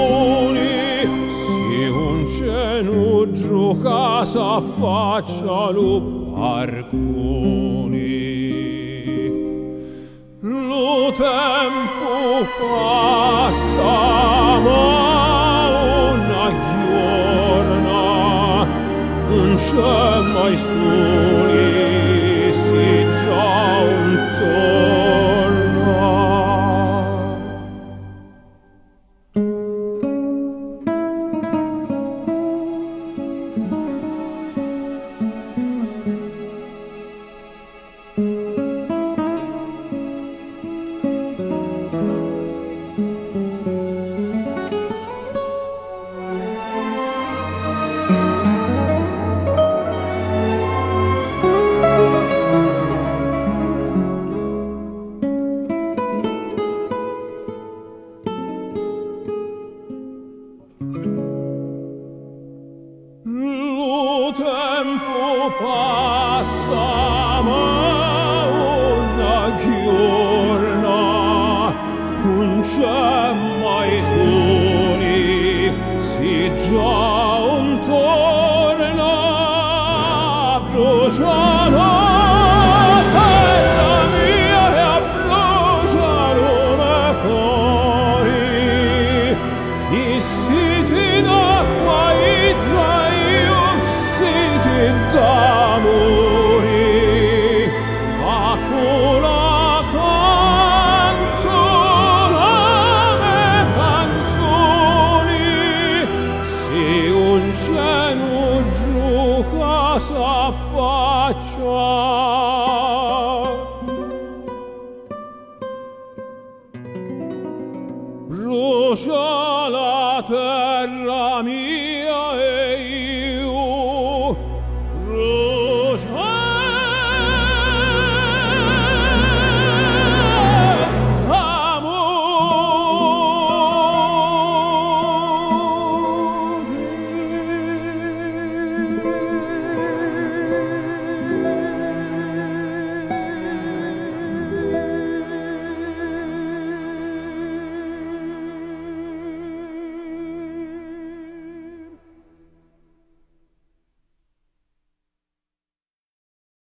[1.29, 7.13] si un cenuggio casa faccia luparcuni.
[10.41, 13.93] Lo tempo passa,
[14.59, 15.67] ma
[16.11, 18.03] una ghiorna
[19.29, 21.94] non c'è mai soli,
[22.65, 25.04] sit down to